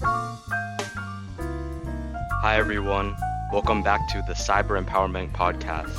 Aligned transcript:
Hi, 0.00 0.38
everyone. 2.56 3.16
Welcome 3.52 3.82
back 3.82 4.08
to 4.10 4.22
the 4.28 4.34
Cyber 4.34 4.80
Empowerment 4.80 5.32
Podcast. 5.32 5.92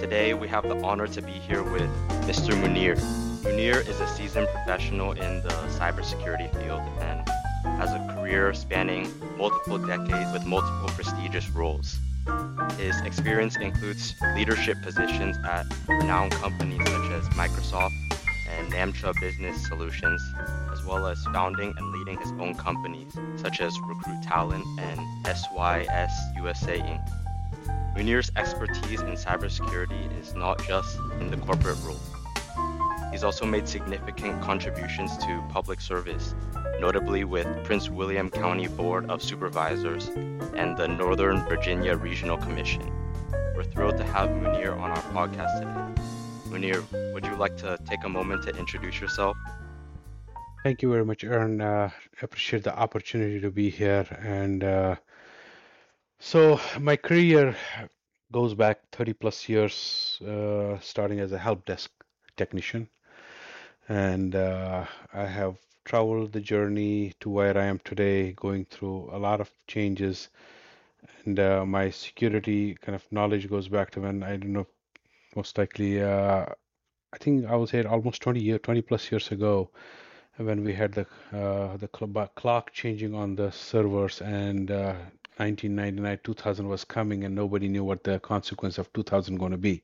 Today, 0.00 0.34
we 0.34 0.46
have 0.46 0.68
the 0.68 0.80
honor 0.82 1.08
to 1.08 1.22
be 1.22 1.32
here 1.32 1.64
with 1.64 1.90
Mr. 2.26 2.54
Muneer. 2.54 2.96
Muneer 3.42 3.80
is 3.88 3.98
a 4.00 4.06
seasoned 4.06 4.46
professional 4.48 5.10
in 5.12 5.42
the 5.42 5.48
cybersecurity 5.78 6.48
field 6.62 6.82
and 7.00 7.28
has 7.80 7.90
a 7.90 8.14
career 8.14 8.54
spanning 8.54 9.12
multiple 9.36 9.78
decades 9.78 10.32
with 10.32 10.46
multiple 10.46 10.88
prestigious 10.90 11.50
roles. 11.50 11.98
His 12.78 13.00
experience 13.00 13.56
includes 13.56 14.14
leadership 14.36 14.80
positions 14.82 15.36
at 15.44 15.66
renowned 15.88 16.30
companies 16.32 16.86
such 16.86 17.10
as 17.10 17.28
Microsoft 17.30 17.90
and 18.62 18.72
Namtra 18.72 19.18
Business 19.20 19.66
Solutions, 19.66 20.22
as 20.72 20.84
well 20.84 21.06
as 21.06 21.24
founding 21.26 21.74
and 21.76 21.92
leading 21.92 22.18
his 22.18 22.32
own 22.32 22.54
companies 22.54 23.12
such 23.36 23.60
as 23.60 23.72
Recruit 23.80 24.22
Talent 24.22 24.64
and 24.78 25.00
SYS 25.26 26.12
USA 26.36 26.78
Inc. 26.78 27.96
Muneer's 27.96 28.30
expertise 28.36 29.00
in 29.00 29.14
cybersecurity 29.14 30.20
is 30.20 30.34
not 30.34 30.62
just 30.66 30.98
in 31.20 31.30
the 31.30 31.36
corporate 31.38 31.78
role. 31.84 32.00
He's 33.10 33.24
also 33.24 33.44
made 33.44 33.68
significant 33.68 34.40
contributions 34.40 35.16
to 35.18 35.44
public 35.50 35.80
service, 35.80 36.34
notably 36.80 37.24
with 37.24 37.46
Prince 37.64 37.90
William 37.90 38.30
County 38.30 38.68
Board 38.68 39.10
of 39.10 39.22
Supervisors 39.22 40.08
and 40.56 40.76
the 40.76 40.88
Northern 40.88 41.44
Virginia 41.48 41.96
Regional 41.96 42.38
Commission. 42.38 42.90
We're 43.54 43.64
thrilled 43.64 43.98
to 43.98 44.04
have 44.04 44.30
Muneer 44.30 44.78
on 44.78 44.90
our 44.90 45.02
podcast 45.12 45.58
today. 45.60 45.91
Muneer, 46.52 46.84
would 47.14 47.24
you 47.24 47.34
like 47.36 47.56
to 47.56 47.78
take 47.86 48.04
a 48.04 48.08
moment 48.08 48.42
to 48.42 48.50
introduce 48.56 49.00
yourself? 49.00 49.36
Thank 50.62 50.82
you 50.82 50.90
very 50.90 51.04
much, 51.04 51.24
Aaron. 51.24 51.60
Uh, 51.60 51.90
appreciate 52.20 52.62
the 52.62 52.78
opportunity 52.78 53.40
to 53.40 53.50
be 53.50 53.70
here. 53.70 54.06
And 54.20 54.62
uh, 54.62 54.96
so, 56.20 56.60
my 56.78 56.96
career 56.96 57.56
goes 58.30 58.54
back 58.54 58.80
30 58.92 59.14
plus 59.14 59.48
years, 59.48 60.20
uh, 60.26 60.78
starting 60.80 61.20
as 61.20 61.32
a 61.32 61.38
help 61.38 61.64
desk 61.64 61.90
technician. 62.36 62.88
And 63.88 64.36
uh, 64.36 64.84
I 65.12 65.24
have 65.24 65.56
traveled 65.84 66.32
the 66.32 66.40
journey 66.40 67.14
to 67.20 67.30
where 67.30 67.56
I 67.56 67.64
am 67.64 67.80
today, 67.84 68.32
going 68.32 68.66
through 68.66 69.10
a 69.10 69.18
lot 69.18 69.40
of 69.40 69.50
changes. 69.66 70.28
And 71.24 71.40
uh, 71.40 71.64
my 71.64 71.90
security 71.90 72.74
kind 72.74 72.94
of 72.94 73.10
knowledge 73.10 73.48
goes 73.48 73.68
back 73.68 73.90
to 73.92 74.02
when 74.02 74.22
I 74.22 74.36
don't 74.36 74.52
know, 74.52 74.66
most 75.36 75.58
likely, 75.58 76.02
uh, 76.02 76.46
I 77.12 77.18
think 77.18 77.46
I 77.46 77.56
was 77.56 77.70
here 77.70 77.86
almost 77.88 78.22
20 78.22 78.40
years, 78.40 78.60
20 78.62 78.82
plus 78.82 79.10
years 79.10 79.30
ago, 79.30 79.70
when 80.36 80.64
we 80.64 80.72
had 80.72 80.92
the 80.92 81.06
uh, 81.32 81.76
the 81.76 81.88
clock 81.88 82.72
changing 82.72 83.14
on 83.14 83.36
the 83.36 83.50
servers, 83.50 84.20
and 84.22 84.70
uh, 84.70 84.94
1999, 85.36 86.20
2000 86.24 86.68
was 86.68 86.84
coming, 86.84 87.24
and 87.24 87.34
nobody 87.34 87.68
knew 87.68 87.84
what 87.84 88.04
the 88.04 88.18
consequence 88.20 88.78
of 88.78 88.92
2000 88.92 89.36
going 89.38 89.52
to 89.52 89.58
be. 89.58 89.82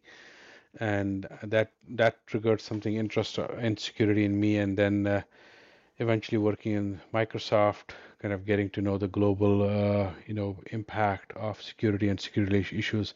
And 0.80 1.26
that 1.42 1.72
that 1.88 2.26
triggered 2.26 2.60
something 2.60 2.94
interest 2.96 3.38
in 3.38 3.76
security 3.76 4.24
in 4.24 4.38
me 4.38 4.58
and 4.58 4.76
then 4.76 5.06
uh, 5.06 5.22
eventually 5.98 6.38
working 6.38 6.72
in 6.72 7.00
microsoft 7.12 7.90
kind 8.20 8.34
of 8.34 8.44
getting 8.44 8.70
to 8.70 8.80
know 8.80 8.98
the 8.98 9.08
global 9.08 9.62
uh, 9.62 10.10
you 10.26 10.34
know 10.34 10.56
impact 10.72 11.32
of 11.32 11.60
security 11.62 12.08
and 12.08 12.20
security 12.20 12.58
issues 12.76 13.14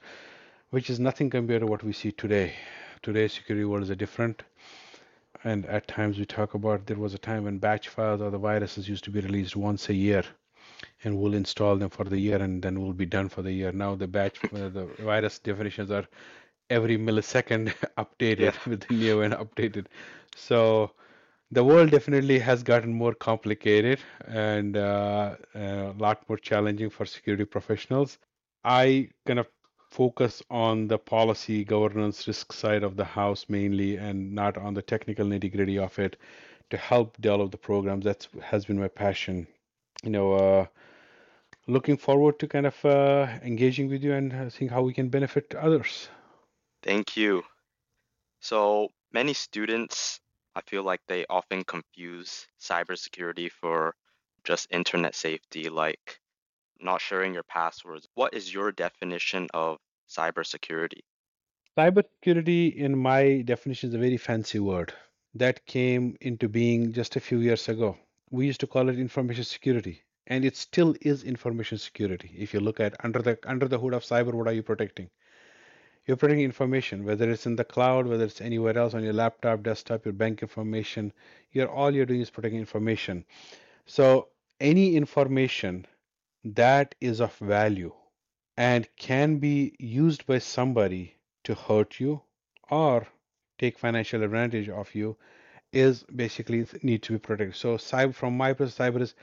which 0.73 0.91
is 0.91 0.99
nothing 0.99 1.31
compared 1.31 1.61
to 1.61 1.67
what 1.67 1.85
we 1.85 1.93
see 1.93 2.13
today 2.13 2.53
today's 3.03 3.33
security 3.33 3.65
world 3.65 3.83
is 3.85 3.91
a 3.91 3.97
different 3.97 4.43
and 5.45 5.65
at 5.67 5.87
times 5.87 6.19
we 6.19 6.27
talk 6.27 6.55
about 6.55 6.87
there 6.87 6.99
was 6.99 7.15
a 7.15 7.19
time 7.31 7.45
when 7.45 7.59
batch 7.59 7.89
files 7.89 8.21
or 8.21 8.31
the 8.31 8.45
viruses 8.51 8.89
used 8.89 9.05
to 9.05 9.11
be 9.11 9.21
released 9.21 9.57
once 9.57 9.89
a 9.89 9.95
year 9.95 10.25
and 11.05 11.17
we'll 11.17 11.35
install 11.35 11.77
them 11.77 11.91
for 11.91 12.05
the 12.05 12.19
year 12.19 12.43
and 12.43 12.63
then 12.63 12.81
we'll 12.81 12.93
be 12.93 13.07
done 13.07 13.29
for 13.29 13.43
the 13.43 13.53
year 13.53 13.73
now 13.73 13.95
the 13.95 14.07
batch 14.07 14.45
uh, 14.45 14.69
the 14.69 14.89
virus 14.99 15.39
definitions 15.39 15.91
are 15.91 16.07
every 16.73 16.97
millisecond 16.97 17.75
updated 18.03 18.41
yeah. 18.41 18.71
with 18.71 18.81
the 18.89 18.95
new 18.95 19.23
and 19.23 19.35
updated. 19.35 19.87
So 20.35 20.93
the 21.51 21.63
world 21.63 21.91
definitely 21.91 22.39
has 22.39 22.63
gotten 22.63 22.93
more 22.93 23.15
complicated 23.15 24.01
and 24.27 24.77
uh, 24.77 25.37
a 25.55 25.95
lot 25.99 26.29
more 26.29 26.39
challenging 26.39 26.91
for 26.91 27.05
security 27.05 27.45
professionals. 27.45 28.19
I 28.65 29.09
kind 29.27 29.39
of 29.39 29.49
focus 29.93 30.43
on 30.51 30.89
the 30.89 30.99
policy 30.99 31.65
governance 31.65 32.27
risk 32.27 32.53
side 32.53 32.83
of 32.83 32.97
the 32.97 33.05
house 33.05 33.47
mainly 33.49 33.97
and 33.97 34.33
not 34.35 34.57
on 34.57 34.75
the 34.75 34.83
technical 34.83 35.27
nitty 35.27 35.53
gritty 35.55 35.79
of 35.79 35.99
it 35.99 36.17
to 36.71 36.77
help 36.79 37.21
develop 37.21 37.51
the 37.51 37.59
programs. 37.59 38.05
That 38.05 38.27
has 38.43 38.65
been 38.65 38.81
my 38.81 38.89
passion. 38.89 39.47
You 40.03 40.11
know, 40.11 40.33
uh, 40.33 40.67
looking 41.67 41.99
forward 41.99 42.39
to 42.41 42.49
kind 42.49 42.67
of 42.67 42.85
uh, 42.85 43.29
engaging 43.43 43.89
with 43.91 44.03
you 44.03 44.15
and 44.15 44.53
seeing 44.53 44.71
how 44.71 44.83
we 44.83 44.95
can 44.95 45.09
benefit 45.11 45.55
others. 45.55 46.09
Thank 46.83 47.17
you. 47.17 47.45
So 48.41 48.89
many 49.13 49.35
students, 49.35 50.21
I 50.55 50.63
feel 50.63 50.83
like 50.83 51.01
they 51.07 51.27
often 51.29 51.65
confuse 51.65 52.47
cybersecurity 52.61 53.51
for 53.53 53.95
just 54.45 54.73
internet 54.73 55.15
safety, 55.15 55.69
like 55.69 56.19
not 56.83 57.01
sharing 57.01 57.35
your 57.35 57.43
passwords. 57.43 58.09
What 58.15 58.35
is 58.35 58.53
your 58.53 58.73
definition 58.73 59.49
of 59.55 59.79
cybersecurity? 60.09 61.01
Cybersecurity, 61.79 62.75
in 62.75 62.99
my 62.99 63.43
definition, 63.43 63.89
is 63.91 63.95
a 63.95 63.99
very 63.99 64.17
fancy 64.17 64.59
word 64.59 64.93
that 65.35 65.65
came 65.67 66.17
into 66.21 66.49
being 66.49 66.93
just 66.93 67.17
a 67.17 67.21
few 67.21 67.39
years 67.39 67.69
ago. 67.69 67.97
We 68.31 68.47
used 68.47 68.61
to 68.61 68.67
call 68.67 68.89
it 68.89 68.99
information 68.99 69.45
security, 69.45 70.03
and 70.27 70.45
it 70.45 70.57
still 70.57 70.95
is 71.01 71.25
information 71.25 71.79
security. 71.79 72.35
If 72.37 72.53
you 72.53 72.61
look 72.61 72.81
at 72.81 72.97
under 73.05 73.23
the 73.23 73.39
under 73.47 73.69
the 73.69 73.79
hood 73.79 73.95
of 73.95 74.05
cyber, 74.05 74.35
what 74.35 74.49
are 74.49 74.53
you 74.53 74.63
protecting? 74.63 75.11
you're 76.07 76.17
protecting 76.17 76.45
information, 76.45 77.05
whether 77.05 77.31
it's 77.31 77.47
in 77.47 77.57
the 77.57 77.65
cloud, 77.65 78.07
whether 78.07 78.25
it's 78.25 78.41
anywhere 78.41 78.77
else 78.77 78.95
on 78.95 79.05
your 79.05 79.13
laptop, 79.13 79.63
desktop, 79.63 80.05
your 80.05 80.13
bank 80.13 80.43
information, 80.43 81.13
you're 81.53 81.71
all 81.71 81.95
you're 81.95 82.07
doing 82.07 82.21
is 82.21 82.31
protecting 82.31 82.59
information. 82.59 83.25
So 83.87 84.29
any 84.61 84.97
information 84.97 85.87
that 86.45 86.95
is 87.01 87.21
of 87.21 87.35
value 87.37 87.93
and 88.57 88.89
can 88.97 89.39
be 89.39 89.75
used 89.79 90.27
by 90.27 90.39
somebody 90.39 91.17
to 91.45 91.55
hurt 91.55 92.01
you 92.01 92.23
or 92.71 93.07
take 93.59 93.79
financial 93.79 94.23
advantage 94.23 94.69
of 94.69 94.95
you 94.95 95.17
is 95.73 96.05
basically 96.15 96.67
need 96.83 97.03
to 97.03 97.13
be 97.13 97.19
protected. 97.19 97.57
So 97.57 97.77
cyber 97.77 98.15
from 98.15 98.37
my 98.37 98.53
perspective, 98.53 98.95
cyber 98.95 99.03
is 99.03 99.15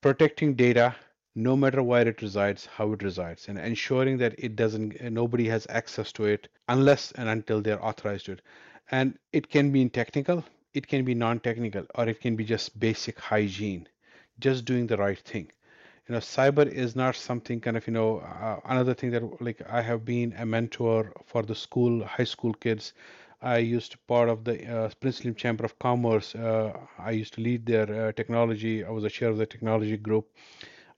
protecting 0.00 0.54
data 0.54 0.94
no 1.34 1.56
matter 1.56 1.82
where 1.82 2.06
it 2.06 2.22
resides, 2.22 2.66
how 2.66 2.92
it 2.92 3.02
resides, 3.02 3.48
and 3.48 3.58
ensuring 3.58 4.18
that 4.18 4.34
it 4.38 4.56
doesn't, 4.56 5.00
uh, 5.00 5.08
nobody 5.08 5.48
has 5.48 5.66
access 5.70 6.12
to 6.12 6.24
it 6.24 6.48
unless 6.68 7.12
and 7.12 7.28
until 7.28 7.62
they're 7.62 7.84
authorized 7.84 8.26
to 8.26 8.32
it. 8.32 8.42
And 8.90 9.18
it 9.32 9.48
can 9.48 9.70
be 9.70 9.80
in 9.82 9.90
technical, 9.90 10.44
it 10.74 10.86
can 10.88 11.04
be 11.04 11.14
non-technical, 11.14 11.86
or 11.94 12.08
it 12.08 12.20
can 12.20 12.36
be 12.36 12.44
just 12.44 12.78
basic 12.78 13.18
hygiene, 13.18 13.88
just 14.40 14.64
doing 14.64 14.86
the 14.86 14.96
right 14.96 15.18
thing. 15.18 15.50
You 16.08 16.14
know, 16.14 16.18
cyber 16.20 16.66
is 16.66 16.94
not 16.96 17.14
something 17.16 17.60
kind 17.60 17.76
of, 17.76 17.86
you 17.86 17.92
know, 17.92 18.18
uh, 18.18 18.60
another 18.64 18.94
thing 18.94 19.10
that 19.12 19.22
like 19.42 19.62
I 19.68 19.80
have 19.82 20.04
been 20.04 20.34
a 20.38 20.44
mentor 20.46 21.12
for 21.26 21.42
the 21.42 21.54
school, 21.54 22.04
high 22.04 22.24
school 22.34 22.52
kids. 22.54 22.92
I 23.42 23.58
used 23.58 23.92
to 23.92 23.98
part 23.98 24.28
of 24.28 24.44
the 24.44 24.56
uh, 24.66 24.90
Prince 25.00 25.20
William 25.20 25.34
Chamber 25.34 25.64
of 25.64 25.78
Commerce. 25.78 26.34
Uh, 26.34 26.72
I 26.98 27.10
used 27.12 27.34
to 27.34 27.40
lead 27.40 27.66
their 27.66 28.08
uh, 28.08 28.12
technology. 28.12 28.84
I 28.84 28.90
was 28.90 29.04
a 29.04 29.10
chair 29.10 29.28
of 29.30 29.38
the 29.38 29.46
technology 29.46 29.96
group 29.96 30.28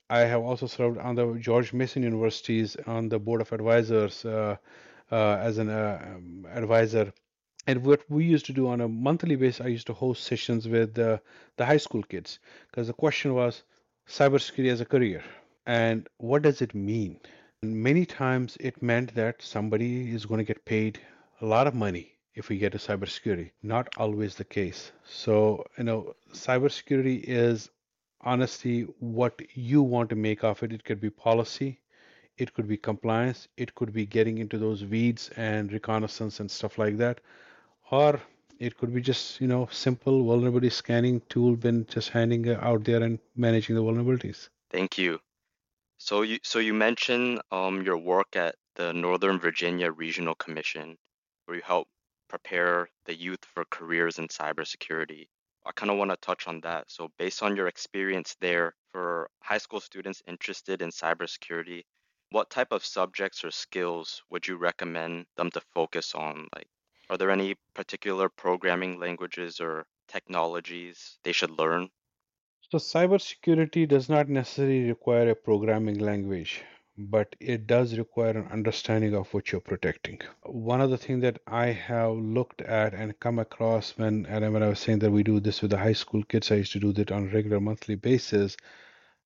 I 0.09 0.19
have 0.19 0.41
also 0.41 0.67
served 0.67 0.97
on 0.97 1.15
the 1.15 1.33
George 1.39 1.73
Mason 1.73 2.03
University's 2.03 2.75
on 2.87 3.09
the 3.09 3.19
board 3.19 3.41
of 3.41 3.51
advisors 3.51 4.25
uh, 4.25 4.57
uh, 5.11 5.15
as 5.41 5.57
an 5.57 5.69
um, 5.69 6.47
advisor. 6.51 7.13
And 7.67 7.85
what 7.85 8.09
we 8.09 8.25
used 8.25 8.45
to 8.47 8.53
do 8.53 8.67
on 8.67 8.81
a 8.81 8.87
monthly 8.87 9.35
basis, 9.35 9.61
I 9.61 9.67
used 9.67 9.87
to 9.87 9.93
host 9.93 10.23
sessions 10.23 10.67
with 10.67 10.93
the 10.95 11.21
high 11.59 11.77
school 11.77 12.03
kids 12.03 12.39
because 12.69 12.87
the 12.87 12.93
question 12.93 13.33
was 13.33 13.63
cybersecurity 14.07 14.71
as 14.71 14.81
a 14.81 14.85
career 14.85 15.23
and 15.65 16.07
what 16.17 16.41
does 16.41 16.61
it 16.61 16.73
mean? 16.75 17.19
Many 17.61 18.05
times 18.05 18.57
it 18.59 18.81
meant 18.81 19.13
that 19.15 19.41
somebody 19.41 20.11
is 20.11 20.25
going 20.25 20.39
to 20.39 20.43
get 20.43 20.65
paid 20.65 20.99
a 21.41 21.45
lot 21.45 21.67
of 21.67 21.75
money 21.75 22.13
if 22.35 22.49
we 22.49 22.57
get 22.57 22.71
to 22.73 22.77
cybersecurity. 22.77 23.51
Not 23.61 23.89
always 23.97 24.35
the 24.35 24.43
case. 24.45 24.91
So, 25.05 25.65
you 25.77 25.83
know, 25.83 26.15
cybersecurity 26.33 27.23
is 27.25 27.69
honestly 28.21 28.81
what 28.99 29.41
you 29.55 29.81
want 29.81 30.09
to 30.09 30.15
make 30.15 30.43
of 30.43 30.63
it. 30.63 30.73
It 30.73 30.83
could 30.83 30.99
be 30.99 31.09
policy, 31.09 31.79
it 32.37 32.53
could 32.53 32.67
be 32.67 32.77
compliance, 32.77 33.47
it 33.57 33.75
could 33.75 33.93
be 33.93 34.05
getting 34.05 34.37
into 34.39 34.57
those 34.57 34.83
weeds 34.85 35.29
and 35.37 35.71
reconnaissance 35.71 36.39
and 36.39 36.49
stuff 36.51 36.77
like 36.77 36.97
that, 36.97 37.21
or 37.91 38.19
it 38.63 38.77
could 38.77 38.93
be 38.93 39.01
just 39.01 39.41
you 39.41 39.47
know 39.47 39.67
simple 39.71 40.23
vulnerability 40.23 40.69
scanning 40.69 41.21
tool 41.29 41.55
been 41.55 41.85
just 41.87 42.09
handing 42.09 42.49
out 42.49 42.83
there 42.83 43.03
and 43.03 43.19
managing 43.35 43.75
the 43.75 43.81
vulnerabilities. 43.81 44.49
Thank 44.71 44.97
you. 44.97 45.19
So 45.97 46.21
you 46.21 46.39
so 46.43 46.59
you 46.59 46.73
mentioned 46.73 47.41
um, 47.51 47.81
your 47.83 47.97
work 47.97 48.35
at 48.35 48.55
the 48.75 48.93
Northern 48.93 49.39
Virginia 49.39 49.91
Regional 49.91 50.35
Commission, 50.35 50.97
where 51.45 51.57
you 51.57 51.63
help 51.63 51.87
prepare 52.29 52.89
the 53.05 53.15
youth 53.15 53.45
for 53.45 53.63
careers 53.65 54.17
in 54.17 54.27
cybersecurity. 54.27 55.27
I 55.65 55.71
kind 55.71 55.91
of 55.91 55.97
want 55.97 56.11
to 56.11 56.17
touch 56.17 56.47
on 56.47 56.59
that. 56.61 56.89
So, 56.89 57.09
based 57.17 57.43
on 57.43 57.55
your 57.55 57.67
experience 57.67 58.35
there, 58.41 58.73
for 58.91 59.29
high 59.41 59.59
school 59.59 59.79
students 59.79 60.21
interested 60.27 60.81
in 60.81 60.89
cybersecurity, 60.89 61.83
what 62.31 62.49
type 62.49 62.71
of 62.71 62.83
subjects 62.83 63.43
or 63.43 63.51
skills 63.51 64.23
would 64.29 64.47
you 64.47 64.57
recommend 64.57 65.25
them 65.37 65.51
to 65.51 65.61
focus 65.73 66.15
on? 66.15 66.47
Like, 66.55 66.67
are 67.13 67.17
there 67.17 67.29
any 67.29 67.53
particular 67.75 68.27
programming 68.27 68.99
languages 68.99 69.59
or 69.61 69.85
technologies 70.07 71.19
they 71.23 71.31
should 71.31 71.51
learn? 71.51 71.87
So 72.71 72.79
cybersecurity 72.79 73.87
does 73.87 74.09
not 74.09 74.29
necessarily 74.29 74.85
require 74.89 75.29
a 75.29 75.35
programming 75.35 75.99
language, 75.99 76.63
but 76.97 77.35
it 77.39 77.67
does 77.67 77.99
require 77.99 78.31
an 78.31 78.47
understanding 78.47 79.13
of 79.13 79.31
what 79.31 79.51
you're 79.51 79.61
protecting. 79.61 80.21
One 80.41 80.81
of 80.81 80.89
the 80.89 80.97
things 80.97 81.21
that 81.21 81.37
I 81.45 81.67
have 81.67 82.13
looked 82.13 82.63
at 82.63 82.95
and 82.95 83.19
come 83.19 83.37
across 83.37 83.95
when 83.95 84.25
and 84.25 84.51
when 84.51 84.63
I 84.63 84.69
was 84.69 84.79
saying 84.79 84.97
that 84.99 85.11
we 85.11 85.21
do 85.21 85.39
this 85.39 85.61
with 85.61 85.69
the 85.69 85.77
high 85.77 85.93
school 85.93 86.23
kids, 86.23 86.51
I 86.51 86.55
used 86.55 86.71
to 86.71 86.79
do 86.79 86.93
that 86.93 87.11
on 87.11 87.27
a 87.27 87.31
regular 87.31 87.59
monthly 87.59 87.93
basis. 87.93 88.57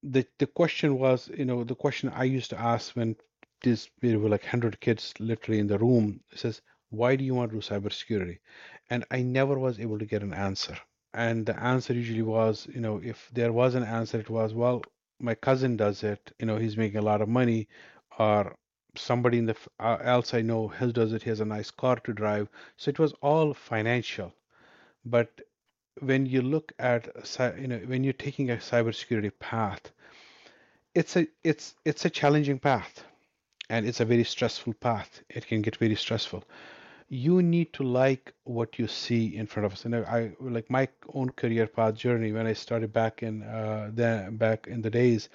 The 0.04 0.28
the 0.40 0.48
question 0.48 1.00
was, 1.00 1.30
you 1.30 1.46
know, 1.46 1.64
the 1.64 1.82
question 1.86 2.10
I 2.10 2.26
used 2.26 2.50
to 2.50 2.60
ask 2.60 2.98
when 2.98 3.16
there 3.64 4.20
were 4.20 4.30
like 4.36 4.46
hundred 4.46 4.82
kids 4.82 5.14
literally 5.20 5.60
in 5.60 5.68
the 5.68 5.80
room 5.80 6.20
says, 6.36 6.62
why 6.90 7.16
do 7.16 7.24
you 7.24 7.34
want 7.36 7.52
to 7.52 7.58
do 7.58 7.62
cybersecurity? 7.62 8.40
And 8.90 9.06
I 9.12 9.22
never 9.22 9.58
was 9.60 9.80
able 9.80 10.00
to 10.00 10.06
get 10.06 10.22
an 10.24 10.34
answer. 10.34 10.78
And 11.14 11.46
the 11.46 11.58
answer 11.62 11.94
usually 11.94 12.22
was 12.22 12.68
you 12.74 12.82
know 12.82 13.00
if 13.04 13.30
there 13.34 13.52
was 13.54 13.76
an 13.76 13.84
answer 13.84 14.20
it 14.20 14.30
was 14.30 14.54
well 14.54 14.84
my 15.20 15.36
cousin 15.36 15.78
does 15.78 16.04
it. 16.04 16.32
You 16.40 16.46
know 16.48 16.58
he's 16.58 16.78
making 16.78 16.98
a 17.00 17.02
lot 17.12 17.22
of 17.22 17.30
money 17.30 17.68
or 18.20 18.56
somebody 18.96 19.38
in 19.38 19.46
the 19.46 19.56
uh, 19.80 19.98
else 20.02 20.34
i 20.34 20.42
know 20.42 20.68
he 20.70 20.92
does 20.92 21.14
it. 21.14 21.24
He 21.24 21.30
has 21.30 21.40
a 21.42 21.46
nice 21.46 21.72
car 21.72 21.98
to 21.98 22.14
drive. 22.14 22.50
So 22.78 22.90
it 22.90 23.00
was 23.00 23.14
all 23.22 23.54
financial. 23.54 24.34
But 25.06 25.42
when 26.02 26.26
you 26.26 26.42
look 26.42 26.74
at 26.80 27.08
you 27.60 27.68
know 27.68 27.80
when 27.80 28.04
you're 28.04 28.14
taking 28.28 28.50
a 28.52 28.58
cybersecurity 28.58 29.32
path 29.40 29.92
it's 30.94 31.16
a 31.16 31.28
it's 31.44 31.76
it's 31.86 32.06
a 32.06 32.10
challenging 32.10 32.60
path. 32.60 33.04
And 33.70 33.86
it's 33.88 34.00
a 34.02 34.06
very 34.06 34.24
stressful 34.24 34.74
path. 34.76 35.22
It 35.30 35.48
can 35.48 35.62
get 35.62 35.78
very 35.78 35.96
stressful 35.96 36.44
you 37.10 37.42
need 37.42 37.72
to 37.74 37.84
like 37.84 38.34
what 38.44 38.78
you 38.78 38.88
see 38.88 39.36
in 39.36 39.48
front 39.48 39.66
of 39.66 39.74
us. 39.74 39.86
And 39.86 39.96
I, 39.96 40.32
like 40.42 40.70
my 40.70 40.90
own 41.14 41.30
career 41.30 41.68
path 41.68 41.96
journey 41.96 42.32
when 42.32 42.48
I 42.48 42.54
started 42.54 42.92
back 42.92 43.24
in 43.24 43.44
uh, 43.44 43.92
the 43.94 44.28
back 44.32 44.68
in 44.68 44.82
the 44.82 44.90
days. 44.90 45.30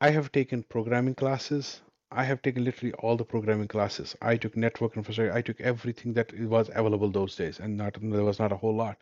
I 0.00 0.10
have 0.10 0.32
taken 0.32 0.62
programming 0.62 1.14
classes. 1.14 1.80
I 2.10 2.24
have 2.24 2.42
taken 2.42 2.64
literally 2.64 2.92
all 2.94 3.16
the 3.16 3.24
programming 3.24 3.68
classes. 3.68 4.14
I 4.20 4.36
took 4.36 4.56
network 4.56 4.96
infrastructure. 4.96 5.32
I 5.32 5.42
took 5.42 5.60
everything 5.60 6.12
that 6.14 6.38
was 6.38 6.68
available 6.68 7.10
those 7.10 7.34
days, 7.34 7.58
and 7.60 7.76
not 7.76 7.96
there 8.00 8.24
was 8.24 8.38
not 8.38 8.52
a 8.52 8.56
whole 8.56 8.74
lot. 8.74 8.98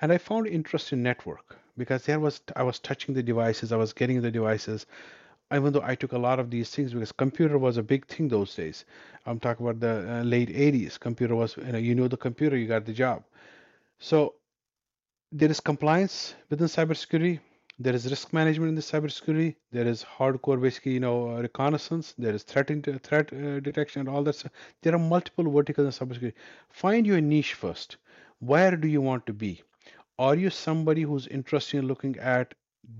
And 0.00 0.12
I 0.12 0.18
found 0.18 0.46
interest 0.46 0.92
in 0.92 1.02
network 1.02 1.56
because 1.76 2.04
there 2.04 2.20
was 2.20 2.40
I 2.54 2.62
was 2.62 2.78
touching 2.78 3.14
the 3.14 3.22
devices. 3.22 3.72
I 3.72 3.76
was 3.76 3.92
getting 3.92 4.22
the 4.22 4.30
devices 4.30 4.86
even 5.52 5.72
though 5.72 5.82
I 5.82 5.94
took 5.94 6.12
a 6.12 6.18
lot 6.18 6.40
of 6.40 6.50
these 6.50 6.70
things 6.70 6.92
because 6.92 7.12
computer 7.12 7.58
was 7.58 7.76
a 7.76 7.82
big 7.82 8.06
thing 8.06 8.28
those 8.28 8.54
days. 8.54 8.84
I'm 9.26 9.38
talking 9.38 9.66
about 9.66 9.80
the 9.80 10.20
uh, 10.20 10.22
late 10.22 10.48
80s. 10.50 10.98
Computer 10.98 11.36
was, 11.36 11.56
you 11.56 11.72
know, 11.72 11.78
you 11.78 11.94
know 11.94 12.08
the 12.08 12.16
computer, 12.16 12.56
you 12.56 12.66
got 12.66 12.84
the 12.84 12.92
job. 12.92 13.22
So 13.98 14.34
there 15.30 15.50
is 15.50 15.60
compliance 15.60 16.34
within 16.50 16.66
cybersecurity. 16.66 17.40
There 17.78 17.94
is 17.94 18.10
risk 18.10 18.32
management 18.32 18.70
in 18.70 18.74
the 18.74 18.80
cybersecurity. 18.80 19.54
There 19.70 19.86
is 19.86 20.04
hardcore, 20.04 20.60
basically, 20.60 20.94
you 20.94 21.00
know, 21.00 21.38
reconnaissance. 21.40 22.14
There 22.18 22.34
is 22.34 22.42
threat 22.42 22.70
into, 22.70 22.98
threat 22.98 23.32
uh, 23.32 23.60
detection 23.60 24.00
and 24.00 24.08
all 24.08 24.24
that. 24.24 24.44
There 24.82 24.94
are 24.94 24.98
multiple 24.98 25.50
verticals 25.50 26.00
in 26.00 26.08
cybersecurity. 26.08 26.34
Find 26.70 27.06
your 27.06 27.20
niche 27.20 27.54
first. 27.54 27.98
Where 28.40 28.76
do 28.76 28.88
you 28.88 29.00
want 29.00 29.26
to 29.26 29.32
be? 29.32 29.62
Are 30.18 30.34
you 30.34 30.50
somebody 30.50 31.02
who's 31.02 31.26
interested 31.28 31.78
in 31.78 31.86
looking 31.86 32.18
at 32.18 32.54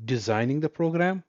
designing 0.05 0.61
the 0.61 0.69
program? 0.69 1.25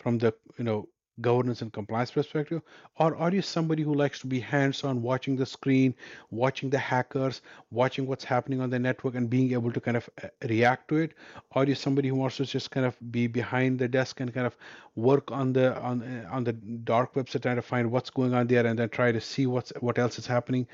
From 0.00 0.18
the 0.18 0.34
you 0.58 0.64
know 0.64 0.88
governance 1.20 1.62
and 1.62 1.72
compliance 1.72 2.10
perspective? 2.10 2.62
Or 2.96 3.14
are 3.16 3.32
you 3.32 3.42
somebody 3.42 3.82
who 3.82 3.94
likes 3.94 4.20
to 4.20 4.26
be 4.26 4.40
hands 4.40 4.84
on 4.84 5.02
watching 5.02 5.36
the 5.36 5.46
screen 5.46 5.94
watching 6.30 6.70
the 6.70 6.78
hackers 6.78 7.42
watching 7.70 8.06
what's 8.06 8.24
happening 8.24 8.60
on 8.60 8.70
the 8.70 8.78
network 8.78 9.14
and 9.14 9.28
being 9.28 9.52
able 9.52 9.72
to 9.72 9.80
kind 9.80 9.96
of 9.96 10.08
uh, 10.22 10.28
react 10.48 10.88
to 10.88 10.96
it? 10.96 11.14
Or 11.50 11.62
are 11.62 11.66
you 11.66 11.74
somebody 11.74 12.08
who 12.08 12.14
wants 12.14 12.36
to 12.38 12.46
just 12.46 12.70
kind 12.70 12.86
of 12.86 12.96
be 13.10 13.26
behind 13.26 13.78
the 13.78 13.88
desk 13.88 14.20
and 14.20 14.32
kind 14.32 14.46
of 14.46 14.56
work 14.96 15.30
on 15.30 15.52
the 15.52 15.78
on 15.80 16.02
uh, 16.02 16.28
on 16.30 16.44
the 16.44 16.52
dark 16.52 17.16
web 17.16 17.28
to 17.28 17.38
try 17.38 17.54
to 17.54 17.62
find 17.62 17.90
what's 17.90 18.10
going 18.10 18.34
on 18.34 18.46
there 18.46 18.66
and 18.66 18.78
then 18.78 18.88
try 18.88 19.12
to 19.12 19.20
see 19.20 19.46
what's 19.46 19.72
what 19.80 19.98
else 19.98 20.18
is 20.18 20.26
happening? 20.26 20.66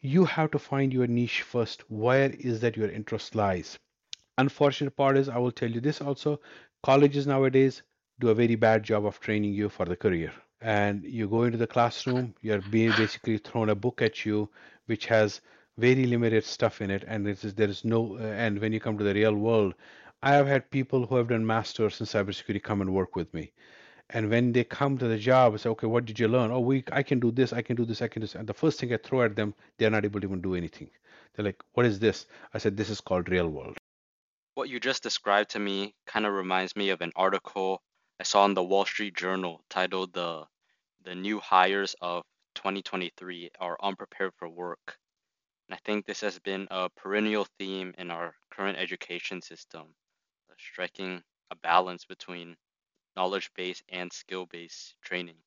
You 0.00 0.24
have 0.24 0.50
to 0.52 0.58
find 0.58 0.92
your 0.92 1.06
niche 1.06 1.42
first. 1.42 1.84
Where 1.90 2.30
is 2.30 2.60
that 2.60 2.76
your 2.76 2.90
interest 2.90 3.34
lies? 3.34 3.78
Unfortunate 4.38 4.96
part 4.96 5.18
is 5.18 5.28
i 5.28 5.38
will 5.38 5.52
tell 5.52 5.70
you 5.70 5.80
this 5.80 6.00
also 6.00 6.40
colleges 6.82 7.26
nowadays 7.26 7.82
do 8.22 8.28
a 8.28 8.34
very 8.34 8.54
bad 8.54 8.84
job 8.84 9.04
of 9.04 9.18
training 9.18 9.52
you 9.52 9.68
for 9.68 9.84
the 9.84 9.96
career. 9.96 10.32
And 10.60 11.02
you 11.04 11.28
go 11.28 11.42
into 11.42 11.58
the 11.58 11.66
classroom, 11.66 12.34
you're 12.40 12.62
being 12.70 12.92
basically 12.96 13.38
thrown 13.38 13.68
a 13.70 13.74
book 13.74 14.00
at 14.00 14.24
you, 14.24 14.48
which 14.86 15.06
has 15.06 15.40
very 15.76 16.06
limited 16.06 16.44
stuff 16.44 16.80
in 16.80 16.90
it, 16.90 17.04
and 17.08 17.26
is, 17.26 17.42
there 17.54 17.68
is 17.68 17.84
no. 17.84 18.16
Uh, 18.16 18.22
and 18.44 18.60
when 18.60 18.72
you 18.72 18.78
come 18.78 18.96
to 18.96 19.04
the 19.04 19.14
real 19.14 19.34
world, 19.34 19.74
I 20.22 20.34
have 20.34 20.46
had 20.46 20.70
people 20.70 21.04
who 21.04 21.16
have 21.16 21.28
done 21.28 21.44
masters 21.44 22.00
in 22.00 22.06
cybersecurity 22.06 22.62
come 22.62 22.80
and 22.80 22.94
work 22.94 23.16
with 23.16 23.34
me. 23.34 23.52
And 24.10 24.30
when 24.30 24.52
they 24.52 24.62
come 24.62 24.98
to 24.98 25.08
the 25.08 25.18
job, 25.18 25.54
I 25.54 25.56
say, 25.56 25.70
okay, 25.70 25.88
what 25.88 26.04
did 26.04 26.20
you 26.20 26.28
learn? 26.28 26.52
Oh, 26.52 26.60
we, 26.60 26.84
I 26.92 27.02
can 27.02 27.18
do 27.18 27.32
this, 27.32 27.52
I 27.52 27.62
can 27.62 27.74
do 27.74 27.84
this, 27.84 28.02
I 28.02 28.08
can 28.08 28.20
do 28.20 28.26
this. 28.26 28.36
And 28.36 28.48
the 28.48 28.54
first 28.54 28.78
thing 28.78 28.92
I 28.92 28.98
throw 28.98 29.22
at 29.22 29.34
them, 29.34 29.54
they're 29.78 29.90
not 29.90 30.04
able 30.04 30.20
to 30.20 30.26
even 30.28 30.42
do 30.42 30.54
anything. 30.54 30.90
They're 31.34 31.46
like, 31.46 31.60
what 31.72 31.86
is 31.86 31.98
this? 31.98 32.26
I 32.54 32.58
said, 32.58 32.76
this 32.76 32.90
is 32.90 33.00
called 33.00 33.28
real 33.28 33.48
world. 33.48 33.78
What 34.54 34.68
you 34.68 34.78
just 34.78 35.02
described 35.02 35.50
to 35.52 35.58
me 35.58 35.94
kind 36.06 36.26
of 36.26 36.34
reminds 36.34 36.76
me 36.76 36.90
of 36.90 37.00
an 37.00 37.12
article 37.16 37.82
I 38.22 38.24
saw 38.24 38.44
in 38.44 38.54
the 38.54 38.62
Wall 38.62 38.84
Street 38.84 39.16
Journal 39.16 39.64
titled 39.68 40.12
the 40.12 40.46
the 41.02 41.12
new 41.12 41.40
hires 41.40 41.96
of 42.00 42.22
2023 42.54 43.50
are 43.58 43.76
unprepared 43.82 44.32
for 44.36 44.48
work. 44.48 44.96
And 45.66 45.74
I 45.74 45.80
think 45.84 46.06
this 46.06 46.20
has 46.20 46.38
been 46.38 46.68
a 46.70 46.88
perennial 46.90 47.48
theme 47.58 47.92
in 47.98 48.12
our 48.12 48.36
current 48.48 48.78
education 48.78 49.42
system, 49.42 49.96
striking 50.56 51.24
a 51.50 51.56
balance 51.56 52.04
between 52.04 52.56
knowledge 53.16 53.50
based 53.56 53.82
and 53.88 54.12
skill 54.12 54.46
based 54.46 54.94
training. 55.02 55.38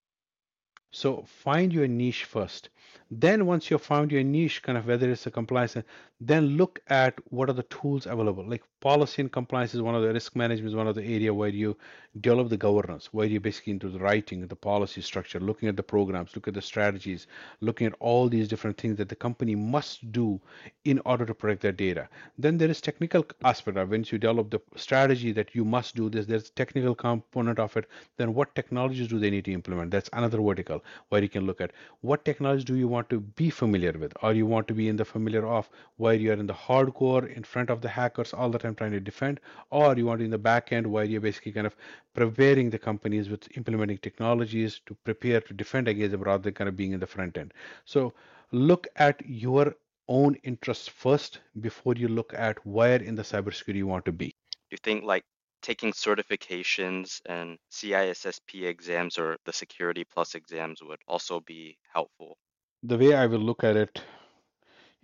So 0.92 1.24
find 1.24 1.71
your 1.71 1.88
niche 1.88 2.25
first. 2.25 2.71
Then 3.10 3.45
once 3.45 3.71
you've 3.71 3.83
found 3.83 4.12
your 4.12 4.24
niche, 4.24 4.62
kind 4.62 4.78
of 4.78 4.86
whether 4.86 5.10
it's 5.10 5.28
a 5.28 5.31
compliance, 5.31 5.78
then 6.22 6.56
look 6.58 6.80
at 6.88 7.16
what 7.30 7.50
are 7.50 7.54
the 7.54 7.64
tools 7.64 8.06
available. 8.06 8.48
Like 8.48 8.64
policy 8.80 9.22
and 9.22 9.32
compliance 9.32 9.74
is 9.74 9.81
one 9.81 9.95
of 9.95 10.02
the 10.02 10.14
risk 10.14 10.36
management 10.36 10.69
is 10.69 10.76
one 10.76 10.88
of 10.88 10.95
the 10.95 11.04
area 11.04 11.34
where 11.34 11.50
you 11.50 11.76
develop 12.22 12.50
the 12.50 12.57
governance, 12.57 13.10
where 13.12 13.28
you 13.28 13.40
basically 13.40 13.74
into 13.74 13.90
the 13.90 14.00
writing, 14.00 14.48
the 14.48 14.56
policy 14.56 15.02
structure, 15.02 15.40
looking 15.40 15.68
at 15.68 15.76
the 15.76 15.84
programs, 15.84 16.36
look 16.36 16.48
at 16.48 16.54
the 16.54 16.62
strategies, 16.62 17.28
looking 17.60 17.88
at 17.88 17.95
all 18.00 18.30
these 18.30 18.48
different 18.48 18.78
things 18.78 18.98
that 18.98 19.10
the 19.10 19.16
company 19.16 19.56
must 19.56 20.12
do 20.12 20.40
in 20.86 21.02
order 21.06 21.26
to 21.26 21.34
protect 21.34 21.62
their 21.62 21.72
data. 21.72 22.07
Then 22.38 22.57
there 22.57 22.69
is 22.69 22.80
technical 22.80 23.26
aspect 23.44 23.78
of 23.78 23.90
once 23.90 24.12
you 24.12 24.18
develop 24.18 24.52
the 24.52 24.62
strategy 24.76 25.31
that 25.34 25.54
you 25.54 25.66
must 25.66 25.95
do 25.95 26.10
this, 26.10 26.26
there's 26.26 26.50
technical 26.52 26.95
component 26.95 27.60
of 27.60 27.76
it. 27.76 27.88
Then 28.18 28.34
what 28.34 28.56
technologies 28.56 29.07
do 29.07 29.19
they 29.19 29.31
need 29.31 29.45
to 29.45 29.52
implement? 29.52 29.92
That's 29.92 30.10
another 30.14 30.40
vertical 30.40 30.84
where 31.10 31.22
you 31.22 31.30
can 31.30 31.45
look 31.45 31.60
at 31.60 31.72
what 32.02 32.24
technology 32.24 32.64
do 32.64 32.76
you 32.76 32.88
want 32.88 33.10
to 33.10 33.19
be 33.19 33.50
familiar 33.50 33.92
with 33.92 34.14
or 34.22 34.34
you 34.34 34.45
want 34.45 34.68
to 34.69 34.74
be 34.74 34.88
in 34.88 34.95
the 34.95 35.06
familiar 35.06 35.45
of 35.45 35.69
where 36.06 36.16
you're 36.24 36.40
in 36.44 36.47
the 36.52 36.59
hardcore 36.64 37.24
in 37.35 37.44
front 37.52 37.69
of 37.76 37.81
the 37.85 37.94
hackers 37.97 38.33
all 38.33 38.50
the 38.56 38.62
time 38.64 38.76
trying 38.81 38.95
to 38.97 39.00
defend 39.12 39.40
or 39.69 39.95
you 39.97 40.06
want 40.06 40.21
in 40.28 40.35
the 40.38 40.44
back 40.50 40.71
end 40.80 40.92
where 40.95 41.06
you're 41.14 41.28
basically 41.28 41.52
kind 41.52 41.68
of 41.71 41.76
preparing 42.14 42.69
the 42.69 42.83
companies 42.90 43.30
with 43.35 43.47
implementing 43.57 43.97
technologies 44.09 44.80
to 44.85 44.97
prepare 45.09 45.42
to 45.42 45.54
defend 45.64 45.88
against 45.88 46.12
them 46.12 46.28
rather 46.30 46.44
than 46.44 46.54
kind 46.62 46.69
of 46.74 46.78
being 46.83 46.94
in 47.00 47.06
the 47.06 47.14
front 47.16 47.38
end 47.44 47.54
so 47.85 48.14
look 48.52 48.88
at 48.95 49.26
your 49.26 49.76
own 50.07 50.35
interests 50.44 50.88
first 50.88 51.40
before 51.62 51.95
you 51.95 52.07
look 52.07 52.33
at 52.33 52.66
where 52.66 53.02
in 53.02 53.16
the 53.16 53.24
cybersecurity 53.24 53.76
you 53.76 53.88
want 53.88 54.06
to 54.06 54.12
be. 54.12 54.28
Do 54.69 54.74
you 54.74 54.78
think 54.83 55.04
like 55.04 55.24
taking 55.66 55.92
certifications 55.92 57.21
and 57.26 57.57
CISSP 57.71 58.66
exams 58.66 59.18
or 59.18 59.38
the 59.45 59.54
Security 59.54 60.04
Plus 60.04 60.35
exams 60.35 60.81
would 60.83 61.00
also 61.07 61.40
be 61.40 61.76
helpful. 61.92 62.38
The 62.83 62.97
way 63.00 63.16
I 63.16 63.26
will 63.26 63.40
look 63.40 63.64
at 63.64 63.76
it, 63.76 64.00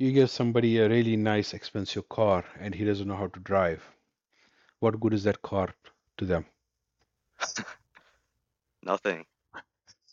you 0.01 0.11
give 0.11 0.29
somebody 0.31 0.79
a 0.79 0.89
really 0.89 1.15
nice, 1.17 1.53
expensive 1.53 2.09
car 2.09 2.45
and 2.59 2.75
he 2.75 2.85
doesn't 2.85 3.07
know 3.07 3.15
how 3.15 3.27
to 3.27 3.39
drive. 3.41 3.83
What 4.79 4.99
good 4.99 5.13
is 5.13 5.23
that 5.25 5.41
car 5.41 5.73
to 6.17 6.25
them? 6.25 6.45
Nothing. 8.83 9.25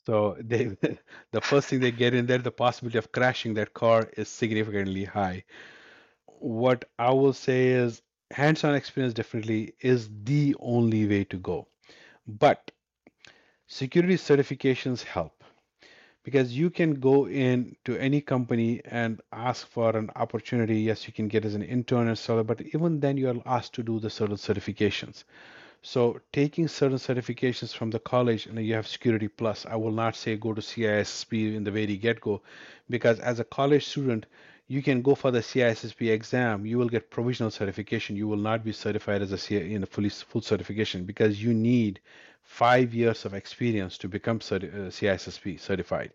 So 0.06 0.36
they, 0.40 0.76
the 1.32 1.40
first 1.40 1.68
thing 1.68 1.80
they 1.80 1.92
get 1.92 2.14
in 2.14 2.26
there, 2.26 2.38
the 2.38 2.50
possibility 2.52 2.98
of 2.98 3.12
crashing 3.12 3.54
that 3.54 3.74
car 3.74 4.08
is 4.16 4.28
significantly 4.28 5.04
high. 5.04 5.44
What 6.26 6.84
I 6.98 7.12
will 7.12 7.32
say 7.34 7.68
is 7.68 8.02
hands-on 8.30 8.74
experience 8.74 9.14
definitely 9.14 9.74
is 9.80 10.10
the 10.24 10.54
only 10.60 11.06
way 11.06 11.24
to 11.24 11.38
go 11.38 11.66
but 12.28 12.70
security 13.68 14.16
certifications 14.16 15.02
help 15.02 15.37
because 16.28 16.52
you 16.54 16.68
can 16.68 16.92
go 17.00 17.26
in 17.26 17.74
to 17.86 17.96
any 17.96 18.20
company 18.20 18.82
and 18.84 19.22
ask 19.32 19.66
for 19.66 19.96
an 19.96 20.10
opportunity. 20.14 20.78
Yes 20.80 21.06
you 21.06 21.12
can 21.14 21.26
get 21.26 21.46
as 21.46 21.54
an 21.54 21.62
intern 21.62 22.06
and 22.08 22.18
seller 22.18 22.44
but 22.44 22.60
even 22.74 23.00
then 23.00 23.16
you 23.16 23.28
are 23.30 23.40
asked 23.46 23.72
to 23.76 23.82
do 23.82 23.98
the 23.98 24.10
certain 24.10 24.36
certifications. 24.36 25.24
So 25.80 26.20
taking 26.34 26.68
certain 26.68 26.98
certifications 26.98 27.74
from 27.74 27.88
the 27.88 27.98
college 27.98 28.44
and 28.44 28.58
you 28.66 28.74
have 28.74 28.86
security 28.86 29.28
plus 29.28 29.64
i 29.64 29.76
will 29.76 29.96
not 30.02 30.16
say 30.16 30.36
go 30.36 30.52
to 30.52 30.60
CISSP 30.60 31.56
in 31.56 31.64
the 31.64 31.70
very 31.70 31.96
get-go 31.96 32.42
because 32.90 33.18
as 33.20 33.40
a 33.40 33.44
college 33.44 33.86
student 33.86 34.26
you 34.66 34.82
can 34.82 35.00
go 35.00 35.14
for 35.14 35.30
the 35.30 35.40
CISSP 35.40 36.10
exam 36.12 36.66
you 36.66 36.76
will 36.76 36.90
get 36.96 37.10
provisional 37.10 37.50
certification 37.50 38.16
you 38.16 38.28
will 38.28 38.44
not 38.50 38.62
be 38.64 38.72
certified 38.72 39.22
as 39.22 39.32
a 39.32 39.40
in 39.76 39.82
a 39.82 39.86
fully 39.86 40.10
full 40.10 40.42
certification 40.42 41.04
because 41.04 41.42
you 41.42 41.54
need 41.54 42.00
five 42.48 42.94
years 42.94 43.26
of 43.26 43.34
experience 43.34 43.98
to 43.98 44.08
become 44.08 44.40
certi- 44.40 44.74
uh, 44.74 44.90
CISSP 44.90 45.60
certified. 45.60 46.10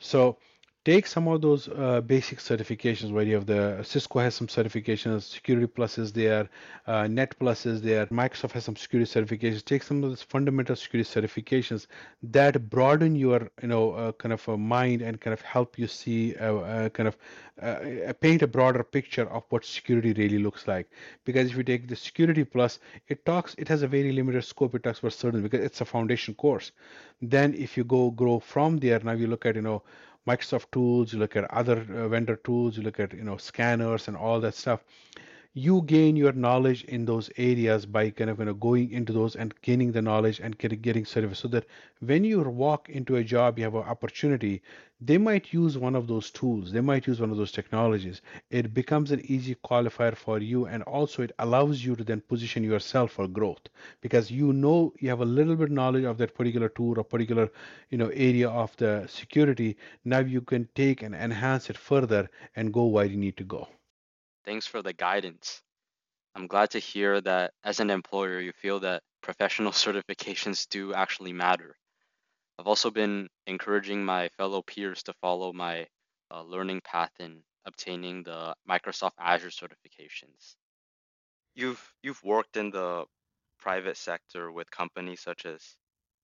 So 0.00 0.36
take 0.84 1.06
some 1.06 1.28
of 1.28 1.42
those 1.42 1.68
uh, 1.68 2.00
basic 2.00 2.38
certifications 2.38 3.12
where 3.12 3.24
you 3.24 3.34
have 3.34 3.44
the 3.44 3.82
Cisco 3.82 4.18
has 4.20 4.34
some 4.34 4.46
certifications, 4.46 5.22
Security 5.22 5.66
Plus 5.66 5.98
is 5.98 6.10
there, 6.12 6.48
uh, 6.86 7.06
Net 7.06 7.34
Plus 7.38 7.66
is 7.66 7.82
there, 7.82 8.06
Microsoft 8.06 8.52
has 8.52 8.64
some 8.64 8.76
security 8.76 9.10
certifications. 9.10 9.62
Take 9.62 9.82
some 9.82 10.02
of 10.02 10.08
those 10.10 10.22
fundamental 10.22 10.74
security 10.76 11.08
certifications 11.08 11.86
that 12.22 12.70
broaden 12.70 13.14
your 13.14 13.50
you 13.60 13.68
know 13.68 13.92
uh, 13.92 14.12
kind 14.12 14.32
of 14.32 14.48
a 14.48 14.56
mind 14.56 15.02
and 15.02 15.20
kind 15.20 15.34
of 15.34 15.42
help 15.42 15.78
you 15.78 15.86
see 15.86 16.34
uh, 16.36 16.54
uh, 16.54 16.88
kind 16.88 17.08
of 17.08 17.16
uh, 17.60 18.12
paint 18.20 18.40
a 18.40 18.46
broader 18.46 18.82
picture 18.82 19.28
of 19.30 19.44
what 19.50 19.64
security 19.66 20.14
really 20.14 20.38
looks 20.38 20.66
like. 20.66 20.88
Because 21.26 21.50
if 21.50 21.56
you 21.58 21.62
take 21.62 21.88
the 21.88 21.96
Security 21.96 22.44
Plus, 22.44 22.78
it 23.08 23.26
talks 23.26 23.54
it 23.58 23.68
has 23.68 23.82
a 23.82 23.88
very 23.88 24.12
limited 24.12 24.44
scope. 24.44 24.74
It 24.74 24.82
talks 24.82 25.00
about 25.00 25.12
certain 25.12 25.42
because 25.42 25.60
it's 25.62 25.82
a 25.82 25.84
foundation 25.84 26.34
course. 26.34 26.72
Then 27.20 27.52
if 27.52 27.76
you 27.76 27.84
go 27.84 28.10
grow 28.10 28.38
from 28.38 28.78
there, 28.78 28.98
now 29.00 29.12
you 29.12 29.26
look 29.26 29.44
at 29.44 29.56
you 29.56 29.62
know 29.62 29.82
Microsoft 30.26 30.70
tools, 30.72 31.12
you 31.12 31.18
look 31.18 31.36
at 31.36 31.50
other 31.50 31.86
uh, 31.94 32.08
vendor 32.08 32.36
tools, 32.36 32.76
you 32.76 32.82
look 32.82 33.00
at 33.00 33.12
you 33.12 33.24
know 33.24 33.36
scanners 33.36 34.08
and 34.08 34.16
all 34.16 34.40
that 34.40 34.54
stuff. 34.54 34.84
You 35.54 35.82
gain 35.82 36.16
your 36.16 36.32
knowledge 36.32 36.82
in 36.84 37.04
those 37.04 37.30
areas 37.36 37.86
by 37.86 38.10
kind 38.10 38.30
of 38.30 38.40
you 38.40 38.46
know 38.46 38.54
going 38.54 38.90
into 38.90 39.12
those 39.12 39.36
and 39.36 39.54
gaining 39.62 39.92
the 39.92 40.02
knowledge 40.02 40.40
and 40.40 40.58
getting 40.58 40.80
getting 40.80 41.04
service. 41.04 41.38
So 41.38 41.48
that 41.48 41.66
when 42.00 42.24
you 42.24 42.40
walk 42.40 42.88
into 42.88 43.14
a 43.16 43.22
job, 43.22 43.56
you 43.58 43.64
have 43.64 43.74
an 43.74 43.82
opportunity. 43.82 44.60
They 45.00 45.18
might 45.18 45.52
use 45.52 45.78
one 45.78 45.94
of 45.94 46.08
those 46.08 46.30
tools. 46.30 46.72
They 46.72 46.80
might 46.80 47.06
use 47.06 47.20
one 47.20 47.30
of 47.30 47.36
those 47.36 47.52
technologies. 47.52 48.20
It 48.50 48.74
becomes 48.74 49.12
an 49.12 49.20
easy 49.24 49.54
qualifier 49.54 50.16
for 50.16 50.38
you, 50.40 50.66
and 50.66 50.82
also 50.82 51.22
it 51.22 51.32
allows 51.38 51.84
you 51.84 51.94
to 51.96 52.04
then 52.04 52.20
position 52.22 52.64
yourself 52.64 53.12
for 53.12 53.28
growth 53.28 53.68
because 54.00 54.30
you 54.30 54.52
know 54.52 54.92
you 54.98 55.08
have 55.08 55.20
a 55.20 55.24
little 55.24 55.56
bit 55.56 55.70
knowledge 55.70 56.04
of 56.04 56.18
that 56.18 56.34
particular 56.34 56.68
tool 56.68 56.98
or 56.98 57.04
particular 57.04 57.50
you 57.90 57.98
know 57.98 58.08
area 58.14 58.48
of 58.50 58.76
the 58.76 59.06
security 59.06 59.76
now 60.04 60.18
you 60.20 60.40
can 60.40 60.68
take 60.74 61.02
and 61.02 61.14
enhance 61.14 61.70
it 61.70 61.76
further 61.76 62.28
and 62.56 62.72
go 62.72 62.84
where 62.86 63.04
you 63.06 63.16
need 63.16 63.36
to 63.36 63.44
go 63.44 63.68
Thanks 64.44 64.66
for 64.66 64.82
the 64.82 64.92
guidance. 64.92 65.62
I'm 66.34 66.46
glad 66.46 66.70
to 66.70 66.78
hear 66.78 67.20
that 67.20 67.52
as 67.64 67.80
an 67.80 67.90
employer, 67.90 68.40
you 68.40 68.52
feel 68.52 68.80
that 68.80 69.02
professional 69.22 69.72
certifications 69.84 70.68
do 70.68 70.94
actually 70.94 71.32
matter. 71.32 71.76
I've 72.58 72.66
also 72.66 72.90
been 72.90 73.28
encouraging 73.46 74.04
my 74.04 74.28
fellow 74.36 74.62
peers 74.62 75.02
to 75.04 75.14
follow 75.14 75.52
my 75.52 75.86
uh, 76.30 76.42
learning 76.42 76.82
path 76.82 77.12
in 77.18 77.42
obtaining 77.64 78.22
the 78.22 78.54
Microsoft 78.68 79.12
Azure 79.18 79.48
certifications. 79.48 80.56
You've 81.54 81.94
you've 82.02 82.22
worked 82.22 82.56
in 82.56 82.70
the 82.70 83.06
private 83.58 83.96
sector 83.96 84.52
with 84.52 84.70
companies 84.70 85.20
such 85.20 85.46
as 85.46 85.76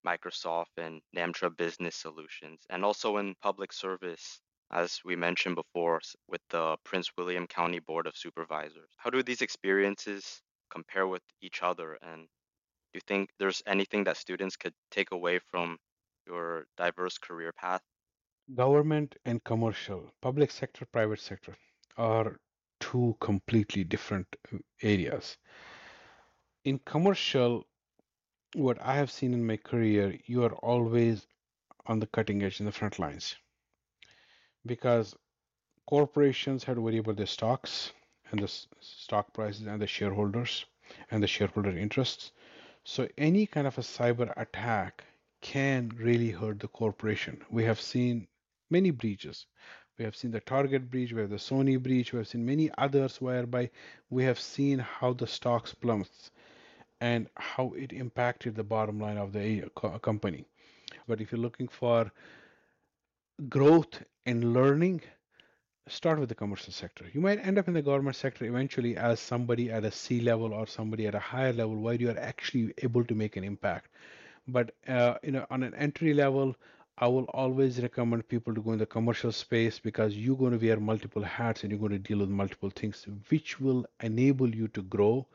Microsoft 0.07 0.77
and 0.79 1.03
Namtra 1.17 1.55
Business 1.55 1.97
Solutions, 1.97 2.65
and 2.71 2.85
also 2.85 3.17
in 3.17 3.35
public 3.43 3.73
service, 3.73 4.41
as 4.71 5.01
we 5.05 5.17
mentioned 5.17 5.57
before, 5.57 6.01
with 6.29 6.43
the 6.51 6.77
Prince 6.85 7.11
William 7.17 7.47
County 7.47 7.81
Board 7.81 8.07
of 8.07 8.17
Supervisors. 8.17 8.91
How 8.97 9.11
do 9.11 9.23
these 9.23 9.43
experiences 9.43 10.43
compare 10.71 11.07
with 11.07 11.23
each 11.41 11.63
other? 11.63 11.95
And 12.03 12.23
do 12.23 12.95
you 12.95 13.01
think 13.07 13.31
there's 13.39 13.63
anything 13.67 14.05
that 14.05 14.17
students 14.17 14.57
could 14.57 14.75
take 14.91 15.13
away 15.13 15.39
from 15.39 15.79
your 16.27 16.67
diverse 16.77 17.19
career 17.19 17.53
path? 17.53 17.83
government 18.55 19.17
and 19.25 19.43
commercial 19.45 20.11
public 20.21 20.51
sector 20.51 20.85
private 20.87 21.21
sector 21.21 21.57
are 21.97 22.39
two 22.81 23.17
completely 23.21 23.83
different 23.85 24.27
uh, 24.53 24.59
areas 24.83 25.37
in 26.65 26.79
commercial 26.81 27.65
what 28.55 28.81
i 28.83 28.95
have 28.95 29.11
seen 29.11 29.33
in 29.35 29.47
my 29.47 29.57
career 29.57 30.19
you 30.27 30.45
are 30.45 30.55
always 30.57 31.27
on 31.87 31.99
the 32.01 32.07
cutting 32.07 32.43
edge 32.43 32.61
in 32.61 32.67
the 32.67 32.73
front 32.73 32.99
lines 32.99 33.37
because 34.67 35.15
corporations 35.87 36.65
to 36.65 36.81
worry 36.81 36.99
about 36.99 37.17
their 37.17 37.27
stocks 37.27 37.93
and 38.31 38.41
the 38.41 38.49
stock 38.81 39.33
prices 39.33 39.67
and 39.67 39.81
the 39.81 39.87
shareholders 39.87 40.67
and 41.11 41.23
the 41.23 41.29
shareholder 41.29 41.77
interests. 41.77 42.33
So 42.85 43.09
any 43.19 43.47
kind 43.47 43.67
of 43.67 43.79
a 43.79 43.83
cyber 43.83 44.33
attack 44.37 45.05
can 45.41 45.91
really 45.97 46.31
hurt 46.31 46.61
the 46.61 46.69
corporation. 46.69 47.41
We 47.51 47.65
have 47.65 47.81
seen 47.81 48.29
many 48.71 48.91
breaches. 48.91 49.47
We 49.99 50.05
have 50.05 50.17
seen 50.17 50.31
the 50.31 50.41
Target 50.41 50.91
breach, 50.91 51.13
we 51.13 51.21
have 51.21 51.31
the 51.31 51.37
Sony 51.37 51.83
breach, 51.83 52.13
we 52.13 52.19
have 52.19 52.29
seen 52.29 52.45
many 52.45 52.71
others 52.79 53.21
whereby 53.21 53.71
we 54.11 54.25
have 54.25 54.39
seen 54.41 54.79
how 54.79 55.13
the 55.15 55.27
stocks 55.27 55.75
plummets 55.75 56.31
and 57.01 57.29
how 57.37 57.73
it 57.75 57.93
impacted 57.93 58.55
the 58.55 58.65
bottom 58.65 59.01
line 59.01 59.19
of 59.19 59.33
the 59.33 59.65
uh, 59.83 59.99
company. 59.99 60.45
But 61.09 61.21
if 61.21 61.33
you're 61.33 61.41
looking 61.41 61.69
for 61.69 62.13
growth 63.49 64.03
and 64.25 64.55
learning, 64.55 65.03
start 65.89 66.19
with 66.19 66.29
the 66.29 66.35
commercial 66.35 66.73
sector. 66.73 67.05
You 67.13 67.21
might 67.21 67.39
end 67.39 67.59
up 67.59 67.69
in 67.69 67.75
the 67.75 67.83
government 67.83 68.17
sector 68.17 68.45
eventually 68.45 68.97
as 68.97 69.21
somebody 69.21 69.71
at 69.71 69.85
a 69.85 69.91
C 69.91 70.21
level 70.21 70.53
or 70.55 70.67
somebody 70.67 71.07
at 71.07 71.15
a 71.15 71.21
higher 71.21 71.53
level 71.53 71.77
where 71.77 71.95
you 71.95 72.11
are 72.11 72.19
actually 72.19 72.73
able 72.79 73.05
to 73.05 73.15
make 73.15 73.37
an 73.37 73.45
impact. 73.45 73.91
But 74.49 74.73
uh, 74.89 75.15
you 75.23 75.33
know, 75.33 75.47
on 75.51 75.63
an 75.63 75.75
entry 75.75 76.15
level, 76.15 76.57
I 76.99 77.09
will 77.09 77.25
always 77.25 77.81
recommend 77.83 78.27
people 78.27 78.55
to 78.55 78.63
go 78.63 78.73
in 78.73 78.79
the 78.79 78.87
commercial 78.87 79.31
space 79.31 79.79
because 79.79 80.17
you're 80.17 80.37
going 80.37 80.59
to 80.59 80.67
wear 80.67 80.81
multiple 80.81 81.23
hats 81.23 81.63
and 81.63 81.71
you're 81.71 81.81
going 81.81 81.93
to 81.93 81.99
deal 81.99 82.21
with 82.21 82.31
multiple 82.31 82.71
things, 82.71 83.07
which 83.29 83.61
will 83.61 83.85
enable 84.01 84.55
you 84.55 84.69
to 84.69 84.83
grow 84.83 85.27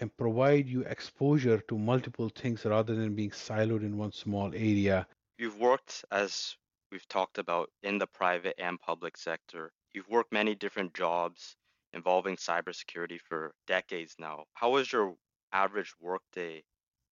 and 0.00 0.16
provide 0.16 0.66
you 0.66 0.80
exposure 0.84 1.58
to 1.68 1.76
multiple 1.76 2.30
things 2.30 2.64
rather 2.64 2.94
than 2.94 3.14
being 3.14 3.30
siloed 3.30 3.82
in 3.82 3.98
one 3.98 4.12
small 4.12 4.48
area. 4.54 5.06
You've 5.36 5.58
worked, 5.58 6.04
as 6.10 6.56
we've 6.94 7.08
talked 7.08 7.38
about, 7.38 7.68
in 7.82 7.98
the 7.98 8.06
private 8.06 8.54
and 8.58 8.80
public 8.80 9.16
sector. 9.18 9.72
You've 9.92 10.08
worked 10.08 10.32
many 10.32 10.54
different 10.54 10.94
jobs 10.94 11.56
involving 11.92 12.36
cybersecurity 12.36 13.18
for 13.28 13.52
decades 13.66 14.14
now. 14.18 14.44
How 14.54 14.76
has 14.76 14.92
your 14.92 15.16
average 15.52 15.92
workday 16.00 16.62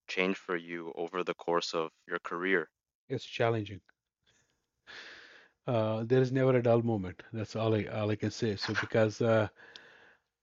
changed 0.06 0.38
for 0.38 0.56
you 0.56 0.92
over 0.94 1.24
the 1.24 1.34
course 1.34 1.74
of 1.74 1.90
your 2.06 2.20
career? 2.20 2.68
It's 3.08 3.24
challenging. 3.24 3.80
Uh, 5.66 6.04
there 6.06 6.22
is 6.22 6.30
never 6.30 6.56
a 6.56 6.62
dull 6.62 6.82
moment. 6.82 7.22
That's 7.32 7.56
all 7.56 7.74
I 7.74 7.84
all 7.84 8.10
I 8.10 8.16
can 8.16 8.30
say. 8.30 8.56
So 8.56 8.74
because 8.84 9.20
uh, 9.20 9.48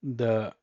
the 0.03 0.53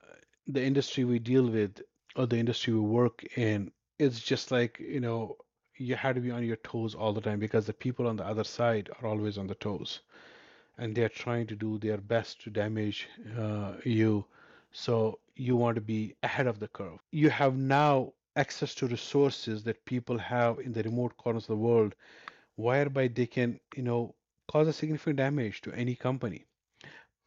the 0.46 0.62
industry 0.62 1.04
we 1.04 1.18
deal 1.18 1.46
with 1.58 1.80
or 2.14 2.26
the 2.26 2.38
industry 2.38 2.74
we 2.74 2.80
work 2.80 3.24
in, 3.36 3.70
it's 3.98 4.20
just 4.20 4.50
like, 4.50 4.78
you 4.78 5.00
know, 5.00 5.36
you 5.78 5.96
have 5.96 6.14
to 6.14 6.20
be 6.20 6.30
on 6.30 6.44
your 6.44 6.56
toes 6.56 6.94
all 6.94 7.12
the 7.12 7.20
time 7.20 7.38
because 7.38 7.66
the 7.66 7.72
people 7.72 8.06
on 8.06 8.16
the 8.16 8.24
other 8.26 8.44
side 8.44 8.90
are 9.00 9.08
always 9.08 9.38
on 9.38 9.46
the 9.46 9.54
toes 9.54 10.00
and 10.78 10.94
they're 10.94 11.08
trying 11.08 11.46
to 11.46 11.56
do 11.56 11.78
their 11.78 11.98
best 11.98 12.42
to 12.42 12.50
damage 12.50 13.08
uh, 13.38 13.72
you. 13.84 14.24
So 14.72 15.18
you 15.36 15.56
want 15.56 15.76
to 15.76 15.80
be 15.80 16.14
ahead 16.22 16.46
of 16.46 16.58
the 16.60 16.68
curve. 16.68 16.98
You 17.10 17.30
have 17.30 17.56
now 17.56 18.12
access 18.36 18.74
to 18.76 18.86
resources 18.86 19.62
that 19.64 19.84
people 19.84 20.18
have 20.18 20.58
in 20.58 20.72
the 20.72 20.82
remote 20.82 21.16
corners 21.16 21.44
of 21.44 21.48
the 21.48 21.56
world 21.56 21.94
whereby 22.56 23.08
they 23.08 23.26
can, 23.26 23.60
you 23.74 23.82
know, 23.82 24.14
cause 24.48 24.68
a 24.68 24.72
significant 24.72 25.16
damage 25.16 25.62
to 25.62 25.72
any 25.72 25.94
company 25.94 26.46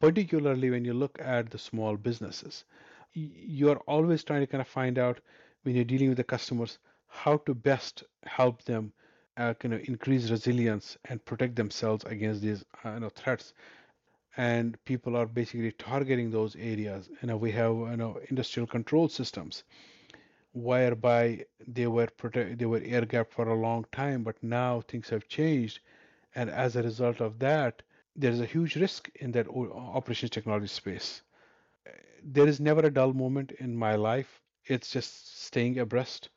particularly 0.00 0.70
when 0.70 0.84
you 0.84 0.94
look 0.94 1.18
at 1.20 1.50
the 1.50 1.58
small 1.58 1.96
businesses. 1.96 2.64
You're 3.12 3.80
always 3.86 4.24
trying 4.24 4.40
to 4.40 4.46
kind 4.46 4.62
of 4.62 4.68
find 4.68 4.98
out 4.98 5.20
when 5.62 5.74
you're 5.74 5.84
dealing 5.84 6.08
with 6.08 6.16
the 6.16 6.24
customers 6.24 6.78
how 7.10 7.36
to 7.38 7.54
best 7.54 8.04
help 8.24 8.62
them 8.64 8.92
uh, 9.36 9.54
kind 9.54 9.74
of 9.74 9.88
increase 9.88 10.30
resilience 10.30 10.98
and 11.06 11.24
protect 11.24 11.56
themselves 11.56 12.04
against 12.04 12.42
these 12.42 12.64
uh, 12.84 12.94
you 12.94 13.00
know, 13.00 13.10
threats. 13.10 13.54
And 14.36 14.82
people 14.84 15.16
are 15.16 15.26
basically 15.26 15.72
targeting 15.72 16.30
those 16.30 16.56
areas. 16.56 17.08
You 17.22 17.28
know, 17.28 17.36
we 17.36 17.52
have 17.52 17.72
you 17.74 17.96
know 17.96 18.20
industrial 18.30 18.66
control 18.66 19.08
systems 19.08 19.64
whereby 20.52 21.44
they 21.66 21.86
were 21.86 22.06
protect 22.06 22.58
they 22.58 22.66
were 22.66 22.82
air 22.84 23.04
gapped 23.06 23.32
for 23.32 23.48
a 23.48 23.54
long 23.54 23.84
time, 23.92 24.22
but 24.24 24.42
now 24.42 24.80
things 24.82 25.08
have 25.10 25.28
changed, 25.28 25.80
and 26.34 26.50
as 26.50 26.76
a 26.76 26.82
result 26.82 27.20
of 27.20 27.38
that, 27.40 27.82
there 28.16 28.32
is 28.32 28.40
a 28.40 28.46
huge 28.46 28.76
risk 28.76 29.10
in 29.16 29.32
that 29.32 29.48
operations 29.48 30.30
technology 30.30 30.68
space. 30.68 31.22
There 32.24 32.46
is 32.48 32.60
never 32.60 32.80
a 32.86 32.90
dull 32.90 33.12
moment 33.12 33.52
in 33.52 33.76
my 33.76 33.96
life. 33.96 34.40
It's 34.64 34.90
just 34.92 35.42
staying 35.42 35.78
abreast 35.78 36.30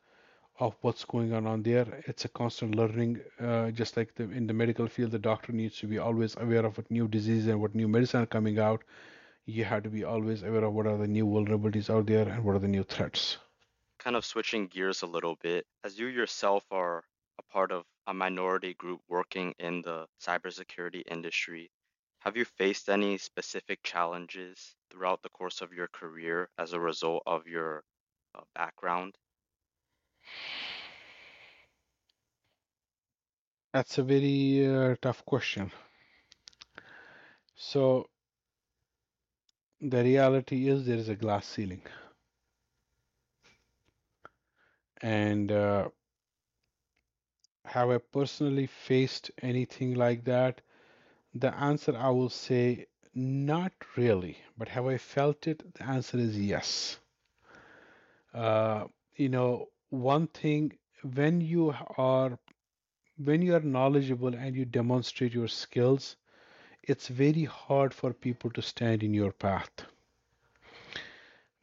of 0.58 0.74
what's 0.82 1.04
going 1.04 1.32
on 1.32 1.46
on 1.46 1.62
there. 1.62 2.02
It's 2.06 2.24
a 2.24 2.28
constant 2.28 2.74
learning, 2.74 3.20
uh, 3.40 3.70
just 3.70 3.96
like 3.96 4.14
the, 4.14 4.24
in 4.24 4.46
the 4.46 4.52
medical 4.54 4.86
field, 4.88 5.10
the 5.12 5.18
doctor 5.18 5.52
needs 5.52 5.78
to 5.78 5.86
be 5.86 5.98
always 5.98 6.36
aware 6.36 6.64
of 6.64 6.76
what 6.76 6.90
new 6.90 7.08
disease 7.08 7.46
and 7.46 7.60
what 7.60 7.74
new 7.74 7.88
medicine 7.88 8.22
are 8.22 8.26
coming 8.26 8.58
out. 8.58 8.82
You 9.46 9.64
have 9.64 9.82
to 9.84 9.90
be 9.90 10.04
always 10.04 10.42
aware 10.42 10.64
of 10.64 10.72
what 10.74 10.86
are 10.86 10.96
the 10.98 11.06
new 11.08 11.26
vulnerabilities 11.26 11.90
out 11.90 12.06
there 12.06 12.28
and 12.28 12.44
what 12.44 12.56
are 12.56 12.60
the 12.60 12.68
new 12.68 12.84
threats. 12.84 13.38
Kind 13.98 14.16
of 14.16 14.24
switching 14.24 14.66
gears 14.68 15.02
a 15.02 15.06
little 15.06 15.36
bit, 15.36 15.66
as 15.82 15.98
you 15.98 16.06
yourself 16.06 16.64
are 16.70 17.04
a 17.38 17.42
part 17.42 17.72
of 17.72 17.84
a 18.06 18.14
minority 18.14 18.74
group 18.74 19.00
working 19.08 19.54
in 19.58 19.82
the 19.82 20.06
cybersecurity 20.20 21.02
industry, 21.10 21.70
have 22.20 22.36
you 22.36 22.44
faced 22.44 22.88
any 22.88 23.18
specific 23.18 23.82
challenges 23.82 24.76
throughout 24.90 25.22
the 25.22 25.30
course 25.30 25.60
of 25.60 25.72
your 25.72 25.88
career 25.88 26.48
as 26.58 26.72
a 26.72 26.80
result 26.80 27.22
of 27.26 27.46
your 27.46 27.84
uh, 28.34 28.42
background? 28.54 29.16
That's 33.74 33.98
a 33.98 34.02
very 34.02 34.66
uh, 34.66 34.96
tough 35.02 35.24
question. 35.26 35.70
So, 37.56 38.08
the 39.80 40.02
reality 40.02 40.66
is 40.68 40.84
there 40.84 40.96
is 40.98 41.08
a 41.08 41.14
glass 41.14 41.46
ceiling. 41.46 41.82
And 45.02 45.52
uh, 45.52 45.88
have 47.66 47.90
I 47.90 47.98
personally 47.98 48.66
faced 48.66 49.30
anything 49.42 49.94
like 49.96 50.24
that? 50.24 50.62
The 51.34 51.54
answer 51.56 51.96
I 51.96 52.10
will 52.10 52.30
say 52.30 52.86
not 53.14 53.72
really, 53.96 54.38
but 54.58 54.68
have 54.68 54.86
I 54.86 54.98
felt 54.98 55.46
it? 55.46 55.74
The 55.74 55.84
answer 55.84 56.18
is 56.18 56.38
yes. 56.40 56.98
Uh, 58.34 58.86
you 59.16 59.28
know, 59.28 59.68
one 59.94 60.26
thing 60.28 60.78
when 61.14 61.40
you 61.40 61.74
are 61.96 62.38
when 63.18 63.42
you 63.42 63.54
are 63.54 63.60
knowledgeable 63.60 64.34
and 64.34 64.54
you 64.56 64.64
demonstrate 64.64 65.34
your 65.34 65.48
skills, 65.48 66.16
it's 66.82 67.08
very 67.08 67.44
hard 67.44 67.94
for 67.94 68.12
people 68.12 68.50
to 68.50 68.62
stand 68.62 69.02
in 69.02 69.14
your 69.14 69.32
path. 69.32 69.70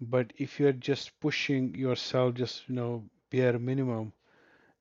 But 0.01 0.33
if 0.37 0.59
you're 0.59 0.73
just 0.73 1.19
pushing 1.19 1.73
yourself, 1.75 2.35
just 2.35 2.67
you 2.69 2.75
know, 2.75 3.03
bare 3.29 3.57
minimum, 3.59 4.13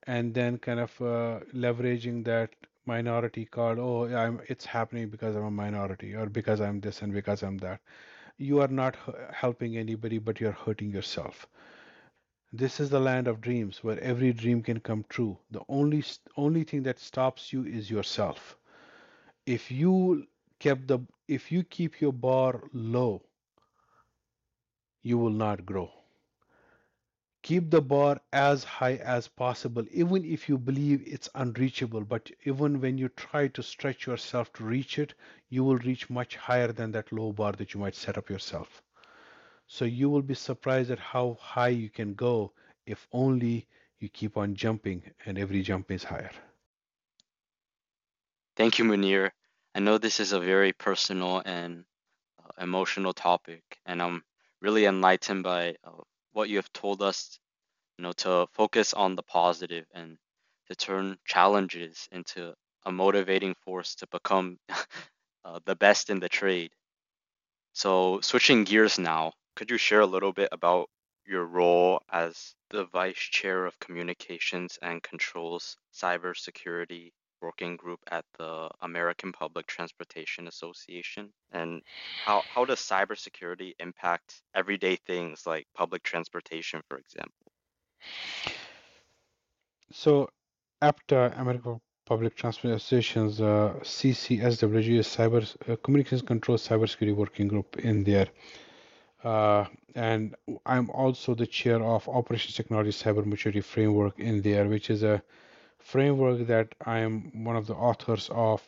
and 0.07 0.33
then 0.33 0.57
kind 0.57 0.79
of 0.79 1.01
uh, 1.01 1.39
leveraging 1.53 2.23
that 2.25 2.51
minority 2.85 3.45
card, 3.45 3.79
oh, 3.79 4.05
I'm, 4.13 4.41
it's 4.47 4.65
happening 4.65 5.09
because 5.09 5.35
I'm 5.35 5.43
a 5.45 5.51
minority, 5.51 6.15
or 6.15 6.27
because 6.27 6.61
I'm 6.61 6.79
this 6.81 7.01
and 7.01 7.13
because 7.13 7.43
I'm 7.43 7.57
that. 7.59 7.81
You 8.37 8.59
are 8.61 8.67
not 8.67 8.95
helping 9.33 9.77
anybody, 9.77 10.19
but 10.19 10.39
you're 10.39 10.51
hurting 10.51 10.91
yourself. 10.91 11.47
This 12.53 12.79
is 12.79 12.89
the 12.89 12.99
land 12.99 13.27
of 13.27 13.41
dreams 13.41 13.83
where 13.83 13.99
every 13.99 14.31
dream 14.31 14.61
can 14.63 14.79
come 14.79 15.03
true. 15.09 15.39
The 15.51 15.63
only 15.67 16.03
only 16.37 16.63
thing 16.63 16.83
that 16.83 16.99
stops 16.99 17.51
you 17.51 17.65
is 17.65 17.91
yourself. 17.91 18.57
If 19.45 19.71
you 19.71 20.27
kept 20.59 20.87
the 20.87 20.99
if 21.27 21.51
you 21.51 21.63
keep 21.63 22.01
your 22.01 22.13
bar 22.13 22.63
low, 22.73 23.23
you 25.03 25.17
will 25.17 25.29
not 25.31 25.65
grow. 25.65 25.91
Keep 27.43 27.69
the 27.69 27.81
bar 27.81 28.19
as 28.33 28.63
high 28.63 28.95
as 28.95 29.27
possible, 29.27 29.85
even 29.91 30.25
if 30.25 30.49
you 30.49 30.57
believe 30.57 31.03
it's 31.05 31.29
unreachable. 31.35 32.01
But 32.01 32.31
even 32.45 32.81
when 32.81 32.97
you 32.97 33.09
try 33.09 33.47
to 33.49 33.61
stretch 33.61 34.07
yourself 34.07 34.51
to 34.53 34.63
reach 34.63 34.97
it, 34.97 35.13
you 35.49 35.63
will 35.63 35.77
reach 35.77 36.09
much 36.09 36.35
higher 36.35 36.71
than 36.71 36.91
that 36.93 37.11
low 37.11 37.31
bar 37.31 37.51
that 37.53 37.73
you 37.73 37.79
might 37.79 37.95
set 37.95 38.17
up 38.17 38.29
yourself. 38.29 38.81
So 39.71 39.85
you 39.85 40.09
will 40.09 40.21
be 40.21 40.35
surprised 40.35 40.91
at 40.91 40.99
how 40.99 41.37
high 41.39 41.69
you 41.69 41.89
can 41.89 42.13
go 42.13 42.51
if 42.85 43.07
only 43.13 43.69
you 43.99 44.09
keep 44.09 44.35
on 44.37 44.53
jumping 44.53 45.01
and 45.25 45.37
every 45.39 45.61
jump 45.61 45.91
is 45.91 46.03
higher. 46.03 46.31
Thank 48.57 48.79
you, 48.79 48.85
Muneer. 48.85 49.31
I 49.73 49.79
know 49.79 49.97
this 49.97 50.19
is 50.19 50.33
a 50.33 50.39
very 50.39 50.73
personal 50.73 51.41
and 51.45 51.85
uh, 52.43 52.61
emotional 52.61 53.13
topic, 53.13 53.63
and 53.85 54.01
I'm 54.01 54.23
really 54.61 54.85
enlightened 54.85 55.43
by 55.43 55.77
uh, 55.83 55.91
what 56.33 56.49
you 56.49 56.57
have 56.57 56.71
told 56.73 57.01
us, 57.01 57.39
you 57.97 58.03
know, 58.03 58.13
to 58.13 58.47
focus 58.53 58.93
on 58.93 59.15
the 59.15 59.23
positive 59.23 59.85
and 59.93 60.17
to 60.67 60.75
turn 60.75 61.17
challenges 61.25 62.09
into 62.11 62.53
a 62.85 62.91
motivating 62.91 63.55
force 63.55 63.95
to 63.95 64.07
become 64.07 64.59
uh, 65.45 65.59
the 65.65 65.75
best 65.75 66.09
in 66.09 66.19
the 66.19 66.29
trade. 66.29 66.71
So, 67.73 68.21
switching 68.21 68.63
gears 68.65 68.99
now, 68.99 69.33
could 69.55 69.69
you 69.69 69.77
share 69.77 70.01
a 70.01 70.05
little 70.05 70.33
bit 70.33 70.49
about 70.51 70.89
your 71.25 71.45
role 71.45 72.01
as 72.11 72.55
the 72.69 72.85
Vice 72.85 73.15
Chair 73.15 73.65
of 73.65 73.79
Communications 73.79 74.77
and 74.81 75.03
Controls 75.03 75.77
Cybersecurity 75.93 77.11
Working 77.41 77.75
Group 77.75 77.99
at 78.09 78.25
the 78.37 78.69
American 78.81 79.31
Public 79.31 79.67
Transportation 79.67 80.47
Association? 80.47 81.31
And 81.51 81.81
how, 82.25 82.43
how 82.53 82.65
does 82.65 82.79
cybersecurity 82.79 83.73
impact 83.79 84.41
everyday 84.55 84.95
things 84.95 85.45
like 85.45 85.67
public 85.75 86.03
transportation, 86.03 86.81
for 86.87 86.97
example? 86.97 87.51
So, 89.91 90.29
APTA, 90.81 91.33
American 91.37 91.81
Public 92.05 92.35
Transportation 92.35 92.75
Association's 92.75 93.41
uh, 93.41 93.73
CCSWG 93.83 94.99
Cyber 94.99 95.43
uh, 95.69 95.75
Communications 95.77 96.21
Control 96.21 96.57
Cybersecurity 96.57 97.15
Working 97.15 97.47
Group 97.47 97.77
in 97.79 98.03
there. 98.03 98.27
Uh, 99.23 99.65
and 99.95 100.35
I'm 100.65 100.89
also 100.91 101.35
the 101.35 101.47
chair 101.47 101.81
of 101.81 102.07
Operations 102.09 102.55
Technology 102.55 102.91
Cyber 102.91 103.25
Maturity 103.25 103.61
Framework 103.61 104.19
in 104.19 104.41
there, 104.41 104.67
which 104.67 104.89
is 104.89 105.03
a 105.03 105.21
framework 105.79 106.47
that 106.47 106.75
I 106.85 106.99
am 106.99 107.43
one 107.43 107.55
of 107.55 107.67
the 107.67 107.75
authors 107.75 108.29
of. 108.31 108.61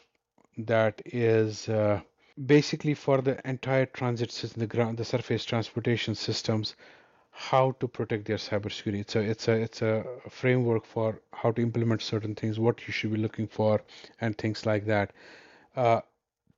That 0.57 1.01
is 1.05 1.67
uh, 1.69 2.01
basically 2.45 2.93
for 2.93 3.21
the 3.21 3.39
entire 3.47 3.87
transit 3.87 4.31
system, 4.31 4.59
the 4.59 4.67
ground, 4.67 4.97
the 4.97 5.05
surface 5.05 5.45
transportation 5.45 6.13
systems, 6.15 6.75
how 7.31 7.71
to 7.79 7.87
protect 7.87 8.25
their 8.25 8.37
cybersecurity. 8.37 8.99
It's 9.01 9.15
a 9.15 9.21
it's 9.21 9.47
a 9.47 9.53
it's 9.53 9.81
a 9.81 10.05
framework 10.29 10.85
for 10.85 11.21
how 11.33 11.51
to 11.51 11.61
implement 11.61 12.01
certain 12.03 12.35
things, 12.35 12.59
what 12.59 12.85
you 12.87 12.93
should 12.93 13.11
be 13.13 13.17
looking 13.19 13.47
for, 13.47 13.81
and 14.21 14.37
things 14.37 14.65
like 14.65 14.85
that. 14.85 15.11
Uh, 15.75 16.01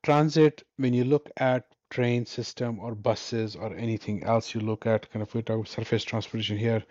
transit, 0.03 0.63
when 0.77 0.93
you 0.93 1.05
look 1.05 1.29
at 1.37 1.74
train 1.89 2.25
system 2.25 2.79
or 2.79 2.95
buses 2.95 3.55
or 3.55 3.75
anything 3.75 4.23
else 4.23 4.53
you 4.53 4.61
look 4.61 4.85
at, 4.85 5.11
kind 5.11 5.23
of 5.23 5.33
we 5.33 5.41
talk 5.41 5.67
surface 5.67 6.03
transportation 6.03 6.57
here, 6.57 6.83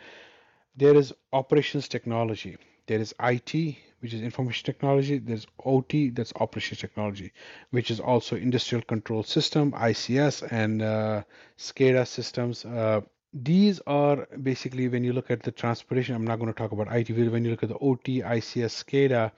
there 0.76 0.94
is 0.94 1.12
operations 1.32 1.88
technology. 1.88 2.56
There 2.86 3.00
is 3.00 3.14
IT, 3.20 3.76
which 4.00 4.12
is 4.12 4.22
information 4.22 4.66
technology. 4.66 5.18
There's 5.18 5.46
OT, 5.64 6.10
that's 6.10 6.32
operations 6.36 6.80
technology, 6.80 7.32
which 7.70 7.90
is 7.90 8.00
also 8.00 8.36
industrial 8.36 8.82
control 8.84 9.22
system, 9.22 9.72
ICS, 9.72 10.46
and 10.50 10.82
uh, 10.82 11.22
SCADA 11.58 12.06
systems. 12.06 12.64
Uh, 12.64 13.00
these 13.32 13.80
are 13.86 14.26
basically 14.42 14.88
when 14.88 15.02
you 15.02 15.12
look 15.12 15.30
at 15.30 15.42
the 15.42 15.50
transportation. 15.50 16.14
I'm 16.14 16.26
not 16.26 16.38
going 16.38 16.52
to 16.52 16.58
talk 16.58 16.72
about 16.72 16.94
IT. 16.94 17.10
When 17.10 17.44
you 17.44 17.50
look 17.50 17.62
at 17.62 17.68
the 17.68 17.78
OT, 17.78 18.20
ICS, 18.20 18.84
SCADA, 18.84 19.32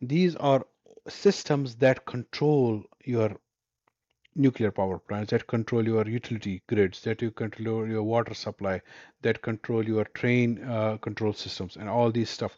these 0.00 0.36
are 0.36 0.64
systems 1.08 1.74
that 1.76 2.06
control 2.06 2.82
your 3.04 3.36
nuclear 4.36 4.70
power 4.70 4.98
plants 4.98 5.30
that 5.30 5.46
control 5.46 5.86
your 5.86 6.06
utility 6.06 6.62
grids, 6.66 7.02
that 7.02 7.22
you 7.22 7.30
control 7.30 7.86
your 7.86 8.02
water 8.02 8.34
supply, 8.34 8.80
that 9.22 9.42
control 9.42 9.84
your 9.84 10.04
train 10.04 10.62
uh, 10.64 10.96
control 10.98 11.32
systems, 11.32 11.76
and 11.76 11.88
all 11.88 12.10
these 12.10 12.30
stuff. 12.30 12.56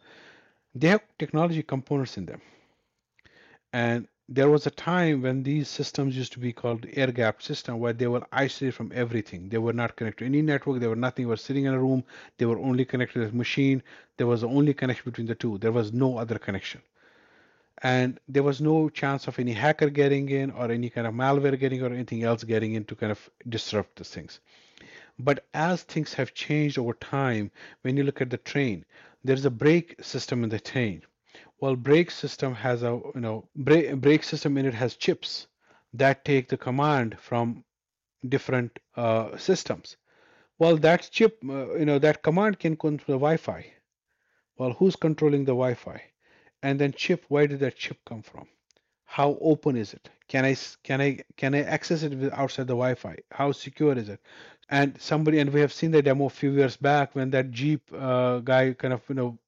They 0.75 0.89
have 0.89 1.03
technology 1.19 1.63
components 1.63 2.17
in 2.17 2.27
them. 2.27 2.41
And 3.73 4.09
there 4.29 4.51
was 4.51 4.67
a 4.67 4.71
time 4.71 5.23
when 5.23 5.43
these 5.43 5.69
systems 5.69 6.17
used 6.17 6.33
to 6.33 6.41
be 6.41 6.53
called 6.53 6.87
air 6.95 7.13
gap 7.13 7.43
system 7.43 7.79
where 7.79 7.93
they 7.93 8.09
were 8.09 8.27
isolated 8.33 8.75
from 8.75 8.91
everything. 8.95 9.49
They 9.49 9.59
were 9.59 9.73
not 9.73 9.97
connected 9.97 10.25
to 10.25 10.27
any 10.27 10.43
network. 10.43 10.81
They 10.81 10.89
were 10.89 10.97
nothing. 10.97 11.27
They 11.27 11.31
were 11.31 11.37
sitting 11.37 11.67
in 11.67 11.75
a 11.75 11.79
room. 11.79 12.05
They 12.39 12.47
were 12.47 12.59
only 12.59 12.85
connected 12.85 13.21
to 13.21 13.29
a 13.29 13.33
machine. 13.33 13.83
There 14.17 14.27
was 14.27 14.43
only 14.43 14.75
connection 14.75 15.05
between 15.05 15.27
the 15.29 15.35
two. 15.35 15.59
There 15.59 15.73
was 15.73 15.93
no 15.93 16.19
other 16.19 16.39
connection 16.39 16.83
and 17.83 18.19
there 18.27 18.43
was 18.43 18.61
no 18.61 18.89
chance 18.89 19.27
of 19.29 19.39
any 19.39 19.53
hacker 19.53 19.91
getting 19.91 20.29
in 20.31 20.51
or 20.51 20.71
any 20.71 20.89
kind 20.89 21.07
of 21.07 21.15
malware 21.15 21.59
getting 21.59 21.83
or 21.83 21.93
anything 21.93 22.23
else 22.23 22.43
getting 22.43 22.75
in 22.75 22.85
to 22.85 22.95
kind 22.95 23.13
of 23.13 23.31
disrupt 23.49 23.97
the 23.97 24.05
things. 24.05 24.41
But 25.19 25.47
as 25.53 25.83
things 25.83 26.15
have 26.15 26.35
changed 26.35 26.79
over 26.79 26.95
time 26.95 27.51
when 27.83 27.97
you 27.97 28.03
look 28.05 28.21
at 28.21 28.31
the 28.31 28.39
train 28.39 28.85
there's 29.25 29.45
a 29.45 29.51
brake 29.51 29.97
system 30.03 30.45
in 30.45 30.51
the 30.51 30.61
train. 30.61 31.03
Well 31.61 31.77
brake 31.77 32.11
system 32.11 32.55
has 32.55 32.83
a 32.83 33.01
you 33.15 33.21
know 33.21 33.49
brake, 33.57 33.95
brake 33.97 34.25
system 34.25 34.57
in 34.57 34.67
it 34.67 34.75
has 34.75 34.97
chips 34.97 35.47
that 35.93 36.25
take 36.25 36.49
the 36.49 36.57
command 36.57 37.19
from 37.21 37.65
different 38.29 38.79
uh, 38.97 39.37
systems. 39.37 39.97
Well 40.59 40.77
that 40.79 41.09
chip 41.11 41.39
uh, 41.47 41.75
you 41.75 41.85
know 41.85 41.99
that 41.99 42.23
command 42.23 42.59
can 42.59 42.77
come 42.77 42.99
from 42.99 43.13
the 43.13 43.19
wi-fi. 43.19 43.73
Well 44.57 44.73
who's 44.73 44.97
controlling 44.97 45.45
the 45.45 45.53
wi-fi 45.53 46.03
and 46.63 46.79
then 46.81 46.93
chip, 46.93 47.25
where 47.29 47.47
did 47.47 47.61
that 47.61 47.77
chip 47.77 47.99
come 48.07 48.23
from? 48.23 48.49
How 49.05 49.39
open 49.41 49.77
is 49.77 49.95
it? 49.95 50.11
Can 50.29 50.45
i 50.45 50.57
can 50.83 51.01
I 51.01 51.21
can 51.37 51.55
I 51.55 51.63
access 51.63 52.03
it 52.03 52.33
outside 52.33 52.67
the 52.67 52.75
Wi-Fi? 52.75 53.17
How 53.31 53.53
secure 53.53 53.97
is 53.97 54.09
it? 54.09 54.21
And 54.69 55.01
somebody 55.01 55.39
and 55.39 55.53
we 55.53 55.61
have 55.61 55.73
seen 55.73 55.93
the 55.93 56.03
demo 56.03 56.27
a 56.27 56.31
few 56.31 56.51
years 56.53 56.77
back 56.77 57.15
when 57.15 57.31
that 57.31 57.51
Jeep 57.53 57.83
uh, 57.95 58.41
guy 58.41 58.73
kind 58.75 58.95
of 58.95 59.03
you 59.09 59.15
know 59.15 59.39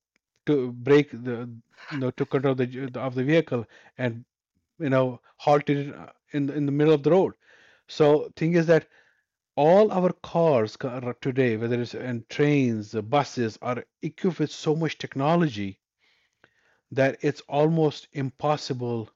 to 0.46 0.72
break 0.72 1.10
the 1.12 1.50
you 1.92 1.98
know 1.98 2.10
took 2.12 2.30
control 2.30 2.52
of 2.52 2.58
the 2.58 2.90
of 2.94 3.14
the 3.14 3.24
vehicle 3.24 3.66
and 3.98 4.24
you 4.78 4.90
know 4.90 5.20
halted 5.36 5.94
uh, 5.94 6.06
in 6.32 6.50
in 6.50 6.66
the 6.66 6.72
middle 6.72 6.94
of 6.94 7.02
the 7.02 7.10
road. 7.10 7.34
So 7.88 8.30
thing 8.36 8.54
is 8.54 8.66
that 8.66 8.86
all 9.56 9.90
our 9.92 10.12
cars 10.22 10.76
today, 11.20 11.56
whether 11.56 11.80
it's 11.80 11.94
and 11.94 12.28
trains, 12.28 12.92
buses, 12.94 13.58
are 13.62 13.84
equipped 14.02 14.38
with 14.38 14.50
so 14.52 14.74
much 14.76 14.98
technology 14.98 15.78
that 16.92 17.18
it's 17.20 17.42
almost 17.48 18.08
impossible 18.12 19.08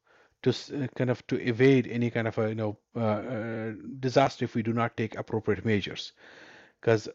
to 0.43 0.51
uh, 0.51 0.87
kind 0.97 1.11
of 1.11 1.27
to 1.29 1.37
evade 1.41 1.87
any 1.87 2.11
kind 2.11 2.29
of 2.29 2.37
a 2.39 2.49
you 2.49 2.55
know 2.55 2.77
uh, 2.97 3.01
uh, 3.01 3.73
disaster 4.01 4.45
if 4.45 4.55
we 4.55 4.63
do 4.63 4.73
not 4.73 4.97
take 4.97 5.17
appropriate 5.17 5.65
measures. 5.65 6.13
Because 6.81 7.09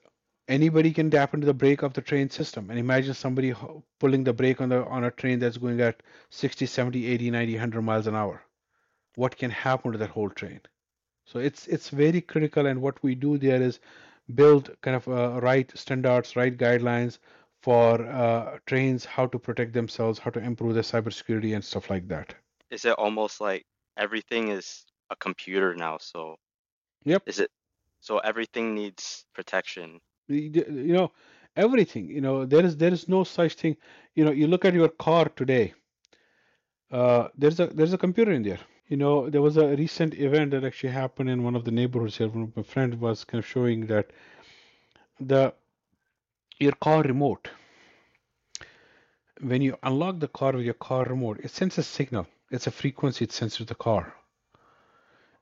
anybody 0.48 0.92
can 0.94 1.12
tap 1.12 1.34
into 1.34 1.46
the 1.46 1.54
brake 1.54 1.84
of 1.84 1.94
the 1.94 2.02
train 2.02 2.30
system. 2.30 2.70
And 2.70 2.80
imagine 2.80 3.14
somebody 3.14 3.54
pulling 4.00 4.24
the 4.24 4.34
brake 4.34 4.62
on 4.62 4.70
the 4.70 4.86
on 4.86 5.04
a 5.04 5.12
train 5.12 5.40
that's 5.40 5.58
going 5.58 5.82
at 5.82 6.02
60 6.30 6.66
70 6.66 7.06
80 7.06 7.32
90 7.32 7.54
100 7.54 7.82
miles 7.82 8.08
an 8.08 8.16
hour. 8.16 8.42
What 9.16 9.38
can 9.38 9.52
happen 9.52 9.92
to 9.92 9.98
that 9.98 10.10
whole 10.10 10.30
train? 10.30 10.62
So 11.26 11.40
it's 11.40 11.68
it's 11.68 11.90
very 11.90 12.22
critical. 12.22 12.66
And 12.66 12.82
what 12.82 13.02
we 13.04 13.16
do 13.16 13.38
there 13.38 13.62
is 13.62 13.80
build 14.34 14.76
kind 14.82 14.96
of 14.96 15.08
uh, 15.08 15.40
right 15.42 15.72
standards 15.78 16.36
right 16.36 16.58
guidelines 16.58 17.20
for 17.68 18.06
uh, 18.08 18.60
trains 18.72 19.06
how 19.06 19.28
to 19.28 19.40
protect 19.40 19.74
themselves 19.74 20.20
how 20.20 20.32
to 20.32 20.46
improve 20.52 20.76
their 20.80 20.92
cybersecurity 20.94 21.56
and 21.56 21.74
stuff 21.74 22.02
like 22.02 22.18
that 22.18 22.44
Is 22.72 22.86
it 22.86 22.94
almost 22.94 23.42
like 23.42 23.66
everything 23.98 24.50
is 24.50 24.86
a 25.10 25.18
computer 25.18 25.76
now? 25.76 25.98
So 26.00 26.40
yep 27.06 27.24
is 27.28 27.40
it 27.40 27.52
so 28.02 28.20
everything 28.20 28.76
needs 28.76 29.26
protection? 29.34 30.02
You 30.30 30.94
know 30.98 31.12
everything 31.56 32.10
you 32.10 32.22
know 32.22 32.46
there 32.46 32.66
is 32.66 32.78
there 32.78 32.94
is 32.94 33.08
no 33.10 33.24
such 33.24 33.56
thing 33.56 33.78
you 34.16 34.26
know 34.26 34.32
you 34.32 34.48
look 34.48 34.66
at 34.66 34.74
your 34.74 34.90
car 34.90 35.26
today 35.30 35.74
uh, 36.92 37.30
there's 37.38 37.60
a 37.60 37.68
there's 37.68 37.94
a 37.94 37.98
computer 37.98 38.32
in 38.32 38.44
there 38.44 38.60
you 38.88 38.98
know 38.98 39.30
there 39.30 39.42
was 39.42 39.58
a 39.58 39.76
recent 39.76 40.14
event 40.16 40.52
that 40.52 40.64
actually 40.64 40.92
happened 40.94 41.30
in 41.30 41.44
one 41.44 41.56
of 41.56 41.66
the 41.66 41.72
neighborhoods 41.72 42.18
here 42.18 42.30
one 42.30 42.44
of 42.44 42.56
my 42.56 42.64
friend 42.64 43.00
was 43.00 43.24
kind 43.26 43.44
of 43.44 43.48
showing 43.48 43.88
that 43.88 44.12
the 45.20 45.54
your 46.60 46.74
car 46.74 47.04
remote 47.04 47.50
when 49.42 49.62
you 49.62 49.78
unlock 49.84 50.20
the 50.20 50.28
car 50.28 50.54
with 50.54 50.66
your 50.66 50.74
car 50.74 51.04
remote 51.06 51.40
it 51.44 51.52
sends 51.52 51.78
a 51.78 51.84
signal 51.84 52.28
it's 52.52 52.68
a 52.68 52.72
frequency 52.72 53.26
it 53.26 53.32
sends 53.32 53.56
to 53.58 53.66
the 53.66 53.76
car 53.76 54.14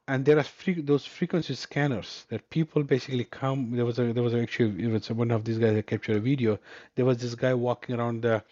and 0.07 0.23
there 0.23 0.37
are 0.37 0.43
free, 0.43 0.81
those 0.81 1.05
frequency 1.05 1.55
scanners 1.55 2.25
that 2.29 2.49
people 2.49 2.83
basically 2.83 3.23
come. 3.23 3.71
There 3.71 3.85
was 3.85 3.97
a 3.97 4.13
there 4.13 4.23
was 4.23 4.35
actually 4.35 4.83
it 4.83 4.91
was 4.91 5.09
one 5.09 5.31
of 5.31 5.43
these 5.43 5.57
guys 5.57 5.73
that 5.73 5.87
captured 5.87 6.17
a 6.17 6.19
video. 6.19 6.59
There 6.95 7.05
was 7.05 7.17
this 7.17 7.35
guy 7.35 7.53
walking 7.53 7.95
around 7.95 8.21
the 8.21 8.43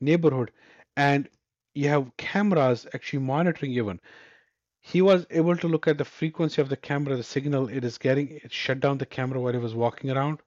neighborhood, 0.00 0.52
and 0.96 1.28
you 1.74 1.88
have 1.88 2.16
cameras 2.16 2.86
actually 2.94 3.20
monitoring 3.20 3.72
even. 3.72 4.00
He 4.80 5.02
was 5.02 5.26
able 5.30 5.56
to 5.56 5.68
look 5.68 5.88
at 5.88 5.98
the 5.98 6.04
frequency 6.04 6.62
of 6.62 6.68
the 6.68 6.76
camera, 6.76 7.16
the 7.16 7.22
signal 7.22 7.68
it 7.68 7.84
is 7.84 7.98
getting. 7.98 8.28
It 8.44 8.52
shut 8.52 8.80
down 8.80 8.98
the 8.98 9.06
camera 9.06 9.40
while 9.40 9.52
he 9.52 9.58
was 9.58 9.74
walking 9.74 10.10
around, 10.10 10.38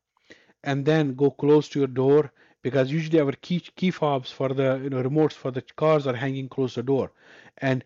and 0.64 0.86
then 0.86 1.16
go 1.16 1.30
close 1.32 1.70
to 1.70 1.80
your 1.80 1.88
door 1.88 2.32
because 2.64 2.92
usually 2.92 3.20
our 3.20 3.32
key 3.34 3.60
key 3.76 3.92
fobs 3.92 4.32
for 4.32 4.50
the 4.50 4.80
you 4.84 4.90
know 4.90 5.04
remotes 5.04 5.34
for 5.34 5.52
the 5.52 5.62
cars 5.62 6.08
are 6.08 6.16
hanging 6.16 6.48
close 6.50 6.74
to 6.76 6.82
the 6.82 6.88
door, 6.88 7.12
and 7.58 7.84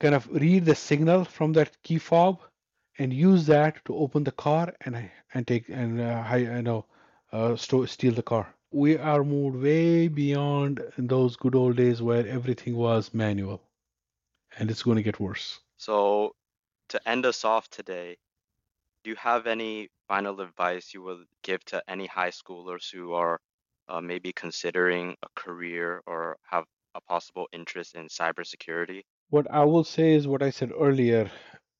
kind 0.00 0.14
of 0.14 0.26
read 0.28 0.64
the 0.64 0.74
signal 0.74 1.24
from 1.24 1.52
that 1.52 1.82
key 1.82 1.98
fob 1.98 2.40
and 2.98 3.12
use 3.12 3.46
that 3.46 3.84
to 3.84 3.94
open 3.96 4.24
the 4.24 4.32
car 4.32 4.72
and 4.82 5.10
and 5.34 5.46
take 5.46 5.68
and 5.68 6.00
uh, 6.00 6.22
hi- 6.22 6.48
you 6.58 6.62
know 6.62 6.84
uh, 7.32 7.54
steal 7.56 8.12
the 8.14 8.22
car. 8.22 8.46
We 8.72 8.96
are 8.98 9.24
moved 9.24 9.56
way 9.62 10.08
beyond 10.08 10.82
those 10.98 11.36
good 11.36 11.54
old 11.54 11.76
days 11.76 12.02
where 12.02 12.26
everything 12.26 12.76
was 12.76 13.14
manual, 13.14 13.62
and 14.58 14.70
it's 14.70 14.82
going 14.82 14.96
to 14.96 15.02
get 15.02 15.20
worse. 15.20 15.60
So 15.76 16.34
to 16.88 17.08
end 17.08 17.26
us 17.26 17.44
off 17.44 17.68
today, 17.70 18.18
do 19.06 19.10
you 19.10 19.16
have 19.22 19.46
any 19.46 19.88
final 20.08 20.40
advice 20.40 20.92
you 20.92 21.00
would 21.00 21.26
give 21.44 21.64
to 21.64 21.80
any 21.86 22.06
high 22.06 22.32
schoolers 22.32 22.90
who 22.90 23.12
are 23.12 23.38
uh, 23.88 24.00
maybe 24.00 24.32
considering 24.32 25.14
a 25.22 25.28
career 25.36 26.02
or 26.08 26.36
have 26.42 26.64
a 26.96 27.00
possible 27.02 27.46
interest 27.52 27.94
in 27.94 28.08
cybersecurity? 28.08 29.02
What 29.30 29.48
I 29.48 29.62
will 29.62 29.84
say 29.84 30.14
is 30.14 30.26
what 30.26 30.42
I 30.42 30.50
said 30.50 30.72
earlier. 30.76 31.30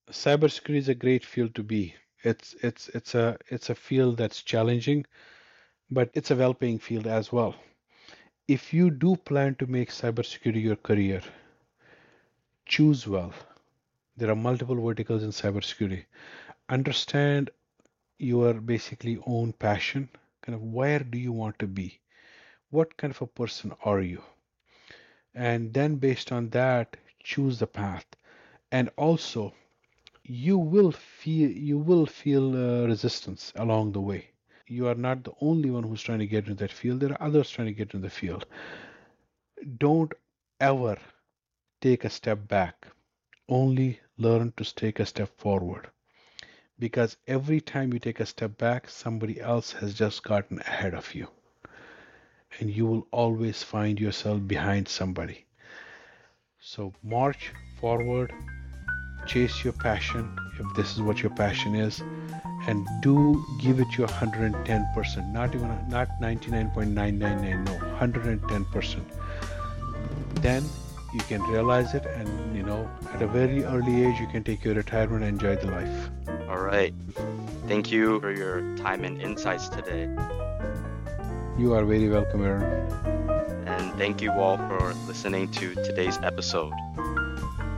Cybersecurity 0.08 0.78
is 0.78 0.88
a 0.88 0.94
great 0.94 1.24
field 1.24 1.56
to 1.56 1.64
be. 1.64 1.96
It's 2.22 2.54
it's 2.62 2.88
it's 2.90 3.16
a 3.16 3.36
it's 3.48 3.70
a 3.70 3.74
field 3.74 4.18
that's 4.18 4.44
challenging, 4.44 5.04
but 5.90 6.10
it's 6.14 6.30
a 6.30 6.36
well-paying 6.36 6.78
field 6.78 7.08
as 7.08 7.32
well. 7.32 7.56
If 8.46 8.72
you 8.72 8.88
do 8.92 9.16
plan 9.16 9.56
to 9.56 9.66
make 9.66 9.90
cybersecurity 9.90 10.62
your 10.62 10.76
career, 10.76 11.22
choose 12.66 13.08
well. 13.08 13.32
There 14.16 14.30
are 14.30 14.36
multiple 14.36 14.80
verticals 14.82 15.22
in 15.22 15.30
cybersecurity. 15.30 16.04
Understand 16.68 17.50
your 18.18 18.54
basically 18.54 19.18
own 19.26 19.52
passion. 19.52 20.08
Kind 20.42 20.54
of 20.56 20.62
where 20.62 21.00
do 21.00 21.18
you 21.18 21.32
want 21.32 21.58
to 21.58 21.66
be? 21.66 22.00
What 22.70 22.96
kind 22.96 23.12
of 23.12 23.22
a 23.22 23.26
person 23.26 23.72
are 23.84 24.00
you? 24.00 24.22
And 25.36 25.72
then 25.72 25.96
based 25.96 26.32
on 26.32 26.50
that, 26.50 26.96
choose 27.22 27.60
the 27.60 27.66
path. 27.68 28.06
And 28.72 28.90
also, 28.96 29.54
you 30.24 30.58
will 30.58 30.92
feel 30.92 31.50
you 31.50 31.78
will 31.78 32.06
feel 32.06 32.56
uh, 32.56 32.86
resistance 32.86 33.52
along 33.56 33.92
the 33.92 34.00
way. 34.00 34.30
You 34.66 34.88
are 34.88 34.94
not 34.94 35.24
the 35.24 35.32
only 35.40 35.70
one 35.70 35.84
who's 35.84 36.02
trying 36.02 36.18
to 36.20 36.26
get 36.26 36.48
into 36.48 36.54
that 36.56 36.72
field. 36.72 37.00
There 37.00 37.12
are 37.12 37.22
others 37.22 37.50
trying 37.50 37.68
to 37.68 37.72
get 37.74 37.94
into 37.94 37.98
the 38.06 38.10
field. 38.10 38.46
Don't 39.78 40.12
ever 40.60 40.98
take 41.80 42.04
a 42.04 42.10
step 42.10 42.48
back. 42.48 42.86
Only 43.48 44.00
learn 44.18 44.52
to 44.56 44.74
take 44.74 45.00
a 45.00 45.06
step 45.06 45.28
forward. 45.38 45.90
Because 46.78 47.16
every 47.26 47.60
time 47.60 47.92
you 47.92 47.98
take 47.98 48.20
a 48.20 48.26
step 48.26 48.58
back, 48.58 48.90
somebody 48.90 49.40
else 49.40 49.72
has 49.72 49.94
just 49.94 50.22
gotten 50.22 50.58
ahead 50.60 50.94
of 50.94 51.14
you. 51.14 51.28
And 52.58 52.70
you 52.70 52.86
will 52.86 53.06
always 53.10 53.62
find 53.62 53.98
yourself 53.98 54.46
behind 54.46 54.88
somebody. 54.88 55.46
So 56.60 56.92
march 57.02 57.52
forward, 57.80 58.32
chase 59.26 59.64
your 59.64 59.72
passion 59.72 60.36
if 60.58 60.66
this 60.76 60.92
is 60.92 61.00
what 61.00 61.22
your 61.22 61.34
passion 61.34 61.74
is, 61.74 62.02
and 62.66 62.86
do 63.02 63.44
give 63.60 63.80
it 63.80 63.96
your 63.96 64.08
110%. 64.08 65.32
Not 65.32 65.54
even 65.54 65.78
not 65.88 66.08
99.999, 66.20 67.64
no, 67.64 67.72
110%. 67.98 69.00
Then 70.42 70.64
you 71.14 71.20
can 71.20 71.42
realize 71.44 71.94
it, 71.94 72.04
and 72.04 72.56
you 72.56 72.62
know, 72.62 72.90
at 73.12 73.22
a 73.22 73.26
very 73.26 73.64
early 73.64 74.04
age, 74.04 74.20
you 74.20 74.26
can 74.26 74.44
take 74.44 74.64
your 74.64 74.74
retirement 74.74 75.24
and 75.24 75.40
enjoy 75.40 75.56
the 75.56 75.70
life. 75.70 76.35
All 76.56 76.62
right. 76.62 76.94
Thank 77.68 77.92
you 77.92 78.18
for 78.18 78.32
your 78.32 78.74
time 78.78 79.04
and 79.04 79.20
insights 79.20 79.68
today. 79.68 80.08
You 81.58 81.74
are 81.74 81.84
very 81.84 82.08
welcome, 82.08 82.42
Aaron. 82.42 82.64
And 83.66 83.92
thank 83.98 84.22
you 84.22 84.32
all 84.32 84.56
for 84.56 84.94
listening 85.06 85.50
to 85.50 85.74
today's 85.84 86.18
episode. 86.22 86.72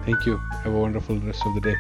Thank 0.05 0.25
you. 0.27 0.37
Have 0.63 0.75
a 0.75 0.79
wonderful 0.79 1.19
rest 1.19 1.43
of 1.45 1.57
the 1.57 1.61
day. 1.61 1.75